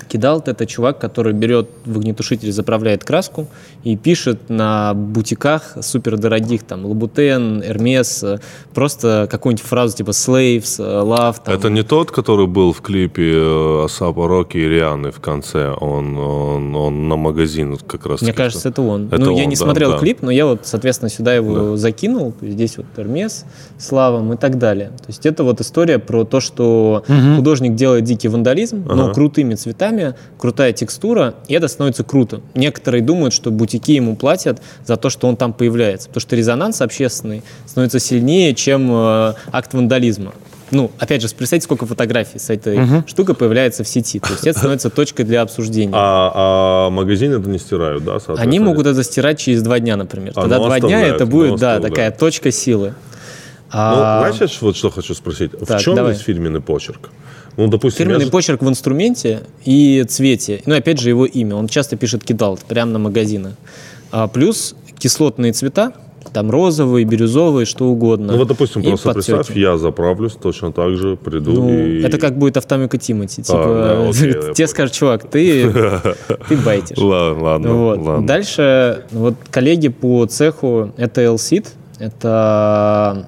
[0.08, 3.48] Kidult— это чувак, который берет в огнетушитель, заправляет краску
[3.84, 8.24] и пишет на бутиках супердорогих, там, Louboutin, Hermès,
[8.74, 11.38] просто какую-нибудь фразу типа «slaves», «love».
[11.44, 11.54] Там.
[11.54, 15.72] Это не тот, который был в клипе э, Асапа Роки и Рианы в конце?
[15.80, 18.22] Он, он, он на магазин как раз.
[18.22, 19.08] Мне кажется, это он.
[19.08, 19.98] Это ну, он, я не да, смотрел да.
[19.98, 21.78] клип, но я вот, соответственно, сюда его да.
[21.78, 22.34] закинул.
[22.42, 23.46] Здесь вот Эрмес,
[23.78, 24.90] Славом и так далее.
[24.98, 27.36] То есть это вот история про то, что угу.
[27.38, 28.96] художник делает дикий вандализм, ага.
[28.96, 32.42] но крутыми цветами, цветами, крутая текстура, и это становится круто.
[32.54, 36.82] Некоторые думают, что бутики ему платят за то, что он там появляется, потому что резонанс
[36.82, 40.34] общественный становится сильнее, чем э, акт вандализма
[40.72, 43.04] ну, опять же, представьте, сколько фотографий с этой угу.
[43.06, 44.20] штукой появляется в сети.
[44.20, 45.94] То есть это становится точкой для обсуждения.
[45.96, 48.18] А, а магазины это не стирают, да?
[48.38, 50.34] Они могут это стирать через два дня, например.
[50.36, 52.96] А, Тогда два дня это будет, да, такая точка силы.
[53.72, 54.32] Ну, а...
[54.32, 55.52] знаешь, вот что хочу спросить?
[55.52, 56.14] Так, в чем давай.
[56.14, 57.12] есть фирменный почерк?
[57.58, 58.32] Ну, допустим, Фирменный я...
[58.32, 60.62] почерк в инструменте и цвете.
[60.66, 61.56] Ну, опять же, его имя.
[61.56, 63.54] Он часто пишет кидал прямо на магазинах.
[64.12, 65.94] А, плюс кислотные цвета,
[66.34, 68.34] там розовый, бирюзовый, что угодно.
[68.34, 69.36] Ну вот, допустим, и просто подтеки.
[69.36, 72.02] представь, я заправлюсь, точно так же приду ну, и...
[72.02, 73.42] Это как будет автомика Тимати.
[73.42, 75.72] Типа, а, да, окей, тебе скажут, чувак, ты,
[76.50, 76.98] ты байтишь.
[76.98, 78.00] Ладно, ладно, вот.
[78.00, 78.28] ладно.
[78.28, 81.68] Дальше, вот коллеги по цеху, это LSIT,
[82.00, 83.28] это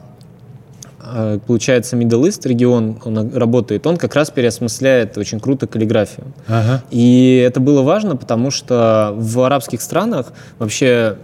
[1.45, 6.27] получается, Middle East регион, он работает, он как раз переосмысляет очень круто каллиграфию.
[6.47, 6.83] Ага.
[6.91, 11.17] И это было важно, потому что в арабских странах вообще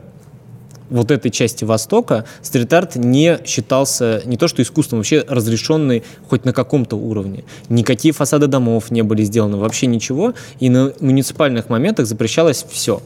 [0.89, 6.53] вот этой части Востока стрит-арт не считался не то что искусством, вообще разрешенный хоть на
[6.53, 7.43] каком-то уровне.
[7.69, 10.33] Никакие фасады домов не были сделаны, вообще ничего.
[10.59, 13.01] И на муниципальных моментах запрещалось все.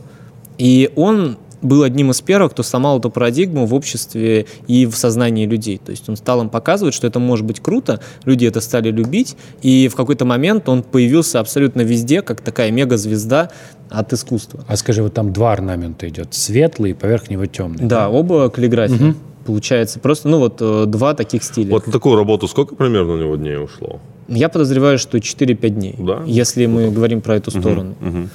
[0.57, 5.45] И он был одним из первых, кто сломал эту парадигму в обществе и в сознании
[5.45, 5.79] людей.
[5.84, 9.35] То есть он стал им показывать, что это может быть круто, люди это стали любить,
[9.61, 13.51] и в какой-то момент он появился абсолютно везде, как такая мегазвезда
[13.89, 14.63] от искусства.
[14.67, 17.85] А скажи, вот там два орнамента идет, светлый и поверх него темный.
[17.85, 19.09] Да, оба каллиграфии.
[19.09, 19.15] Угу.
[19.45, 21.71] Получается просто, ну вот, э, два таких стиля.
[21.71, 24.01] Вот на такую работу сколько примерно у него дней ушло?
[24.27, 26.21] Я подозреваю, что 4-5 дней, да?
[26.25, 27.95] если мы говорим про эту сторону.
[28.01, 28.29] Угу, угу.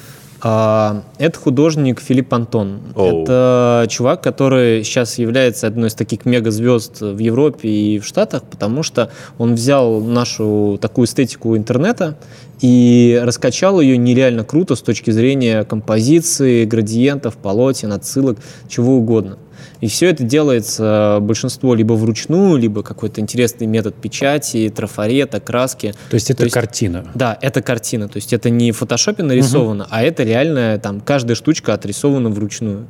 [0.44, 2.81] А, это художник Филипп Антон.
[2.94, 3.23] Oh.
[3.23, 8.82] Это чувак, который сейчас является одной из таких мегазвезд в Европе и в Штатах, потому
[8.82, 12.19] что он взял нашу такую эстетику интернета
[12.60, 18.39] и раскачал ее нереально круто с точки зрения композиции, градиентов, полотен, отсылок,
[18.69, 19.39] чего угодно.
[19.81, 25.95] И все это делается большинство либо вручную, либо какой-то интересный метод печати, трафарета, краски.
[26.11, 27.11] То есть это То есть, картина?
[27.15, 28.09] Да, это картина.
[28.09, 29.91] То есть это не в фотошопе нарисовано, угу.
[29.93, 32.87] а это реально там каждая штучка отрисована вручную.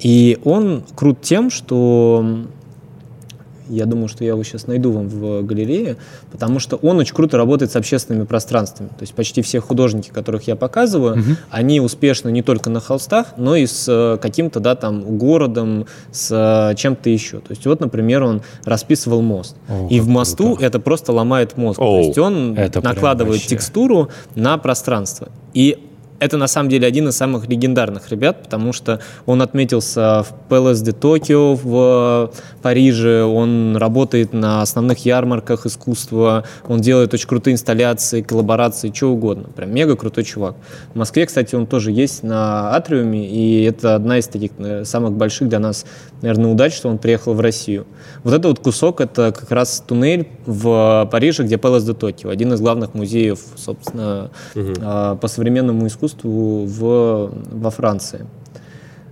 [0.00, 2.46] И он крут тем, что
[3.68, 5.96] я думаю, что я его сейчас найду вам в галерее,
[6.30, 8.88] потому что он очень круто работает с общественными пространствами.
[8.88, 11.30] То есть почти все художники, которых я показываю, угу.
[11.50, 16.30] они успешны не только на холстах, но и с э, каким-то, да, там, городом, с
[16.30, 17.38] э, чем-то еще.
[17.38, 19.56] То есть вот, например, он расписывал мост.
[19.68, 20.64] О, и в мосту круто.
[20.64, 21.80] это просто ломает мозг.
[21.80, 25.28] О, То есть он накладывает текстуру на пространство.
[25.54, 25.88] И
[26.22, 30.98] это на самом деле один из самых легендарных ребят, потому что он отметился в de
[30.98, 32.30] Tokyo в
[32.62, 39.48] Париже, он работает на основных ярмарках искусства, он делает очень крутые инсталляции, коллаборации, что угодно.
[39.54, 40.54] Прям мега крутой чувак.
[40.94, 45.12] В Москве, кстати, он тоже есть на Атриуме, и это одна из таких э, самых
[45.14, 45.84] больших для нас,
[46.20, 47.84] наверное, удач, что он приехал в Россию.
[48.22, 52.60] Вот этот вот кусок, это как раз туннель в Париже, где de Tokyo, один из
[52.60, 55.18] главных музеев, собственно, угу.
[55.18, 58.26] по современному искусству искусству в, во Франции.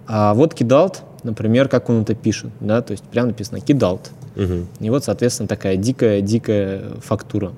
[0.07, 4.11] А вот кидалт, например, как он это пишет, да, то есть прямо написано кидалт.
[4.37, 4.67] Угу.
[4.81, 7.53] И вот, соответственно, такая дикая-дикая фактура.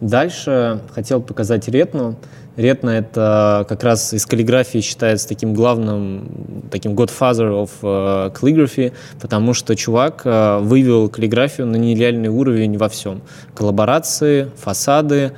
[0.00, 2.16] Дальше хотел показать ретну.
[2.56, 9.52] Ретна— это как раз из каллиграфии считается таким главным, таким godfather of uh, calligraphy, потому
[9.52, 13.20] что чувак uh, вывел каллиграфию на нереальный уровень во всем.
[13.54, 15.32] Коллаборации, фасады,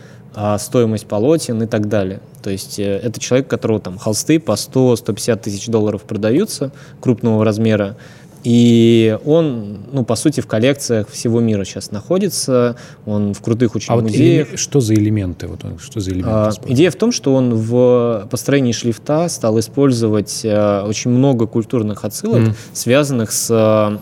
[0.58, 2.20] стоимость полотен и так далее.
[2.42, 6.70] То есть э, это человек, у которого там холсты по 100-150 тысяч долларов продаются
[7.00, 7.96] крупного размера,
[8.44, 12.76] и он, ну, по сути, в коллекциях всего мира сейчас находится.
[13.04, 14.50] Он в крутых очень а музеях.
[14.50, 15.48] Вот что за элементы?
[15.48, 19.58] Вот он, что за элементы а, идея в том, что он в построении шлифта стал
[19.58, 22.54] использовать а, очень много культурных отсылок, mm.
[22.72, 24.00] связанных с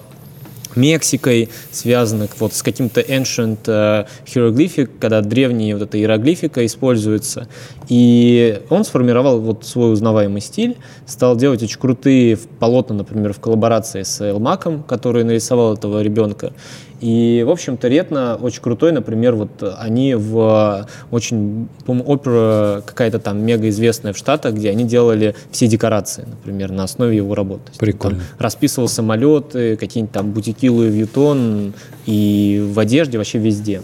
[0.77, 7.48] Мексикой, связанных вот с каким-то ancient uh, hieroglyphic, когда древняя вот эта иероглифика используется.
[7.89, 10.77] И он сформировал вот свой узнаваемый стиль,
[11.07, 16.53] стал делать очень крутые полотна, например, в коллаборации с Элмаком, который нарисовал этого ребенка.
[17.01, 23.44] И, в общем-то, Ретно очень крутой, например, вот они в очень, по-моему, опера какая-то там
[23.44, 27.73] мега известная в Штатах, где они делали все декорации, например, на основе его работы.
[27.78, 28.18] Прикольно.
[28.18, 31.74] Там расписывал самолеты, какие-нибудь там бутики Луи Вьютон
[32.06, 33.82] и в одежде вообще везде.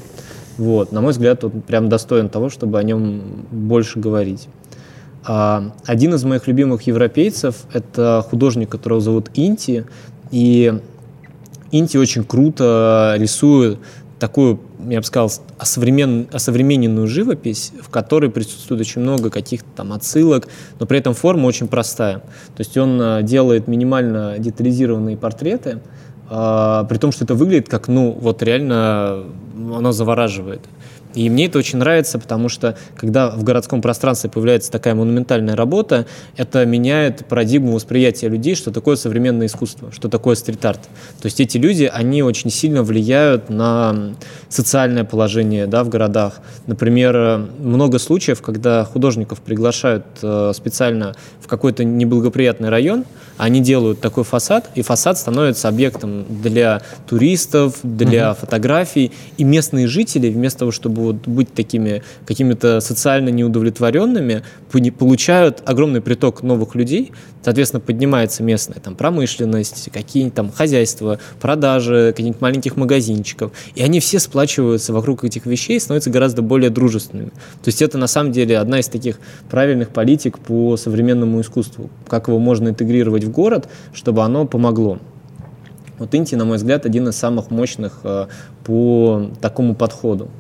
[0.57, 4.49] Вот, на мой взгляд, он прям достоин того, чтобы о нем больше говорить.
[5.25, 9.85] А, один из моих любимых европейцев— это художник, которого зовут Инти,
[10.31, 10.81] и
[11.73, 13.79] Инти очень круто рисует
[14.23, 20.47] такую, я бы сказал, осовремен, осовремененную живопись, в которой присутствует очень много каких-то там отсылок,
[20.79, 22.19] но при этом форма очень простая.
[22.19, 25.81] То есть он э, делает минимально детализированные портреты,
[26.31, 29.25] э, при том, что это выглядит как, ну, вот реально
[29.57, 30.61] оно завораживает.
[31.15, 36.07] И мне это очень нравится, потому что когда в городском пространстве появляется такая монументальная работа,
[36.37, 40.81] это меняет парадигму восприятия людей, что такое современное искусство, что такое стрит-арт.
[41.21, 44.15] То есть эти люди, они очень сильно влияют на
[44.49, 46.41] социальное положение да, в городах.
[46.67, 53.05] Например, много случаев, когда художников приглашают э, специально в какой-то неблагоприятный район,
[53.37, 58.41] они делают такой фасад, и фасад становится объектом для туристов, для угу.
[58.41, 64.43] фотографий, и местные жители, вместо того, чтобы вот быть такими какими-то социально неудовлетворенными,
[64.99, 67.13] получают огромный приток новых людей,
[67.43, 74.19] соответственно, поднимается местная там промышленность, какие-нибудь там хозяйства, продажи каких-нибудь маленьких магазинчиков, и они все
[74.19, 77.31] сплачиваются вокруг этих вещей и становятся гораздо более дружественными.
[77.31, 79.19] То есть это на самом деле одна из таких
[79.51, 84.99] правильных политик по современному искусству, как его можно интегрировать в город, чтобы оно помогло.
[85.99, 88.27] Вот Инти, на мой взгляд, один из самых мощных э,
[88.65, 90.31] по такому подходу.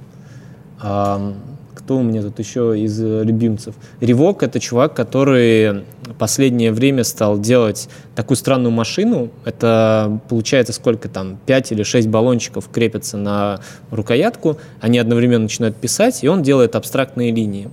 [0.82, 3.74] Кто у меня тут еще из э, любимцев.
[4.00, 5.84] Ревок— это чувак, который
[6.18, 9.30] последнее время стал делать такую странную машину.
[9.44, 13.60] Это получается сколько там, 5 или 6 баллончиков крепятся на
[13.90, 17.70] рукоятку, они одновременно начинают писать, и он делает абстрактные линии.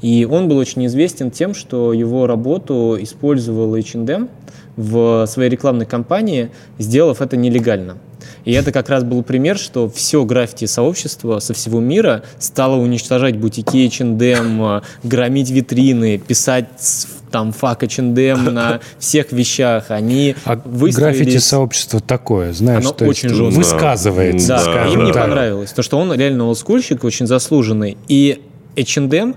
[0.00, 4.28] И он был очень известен тем, что его работу использовал H&M
[4.76, 7.98] в своей рекламной кампании, сделав это нелегально.
[8.44, 13.86] И это как раз был пример, что все граффити-сообщество со всего мира стало уничтожать бутики
[13.86, 16.66] H&M, громить витрины, писать
[17.30, 19.86] там фак H&M на всех вещах.
[19.90, 21.18] Они А выстроились...
[21.18, 23.56] граффити-сообщество такое, знаешь, Оно то есть очень жесткое.
[23.64, 25.22] высказывается, Да, скажем им не так.
[25.24, 25.70] понравилось.
[25.72, 27.96] То, что он реально олдскульщик, очень заслуженный.
[28.08, 28.42] И
[28.76, 29.36] H&M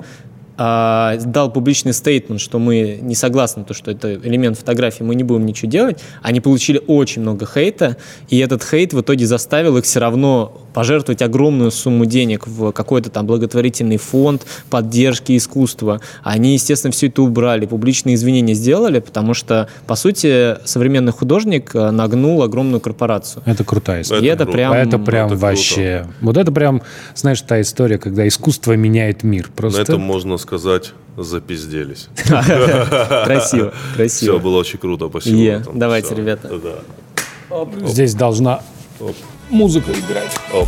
[0.57, 5.23] а, дал публичный стейтмент, что мы не согласны, то, что это элемент фотографии, мы не
[5.23, 6.01] будем ничего делать.
[6.21, 7.97] Они получили очень много хейта,
[8.29, 13.09] и этот хейт в итоге заставил их все равно пожертвовать огромную сумму денег в какой-то
[13.09, 16.01] там благотворительный фонд поддержки искусства.
[16.23, 21.91] Они, естественно, все это убрали, публичные извинения сделали, потому что, по сути, современный художник э,
[21.91, 23.43] нагнул огромную корпорацию.
[23.45, 24.27] Это крутая история.
[24.27, 24.57] И это круто.
[24.57, 24.73] прям...
[24.73, 25.47] Это прям это круто.
[25.47, 26.07] вообще...
[26.21, 26.81] Вот это прям,
[27.15, 29.47] знаешь, та история, когда искусство меняет мир.
[29.47, 32.09] На Просто этом можно сказать, запизделись.
[32.25, 34.39] Красиво, Все, красиво.
[34.39, 35.63] было очень круто, спасибо.
[35.73, 36.49] Давайте, ребята.
[37.85, 38.61] Здесь должна
[39.49, 40.35] музыка играть.
[40.51, 40.67] Оп.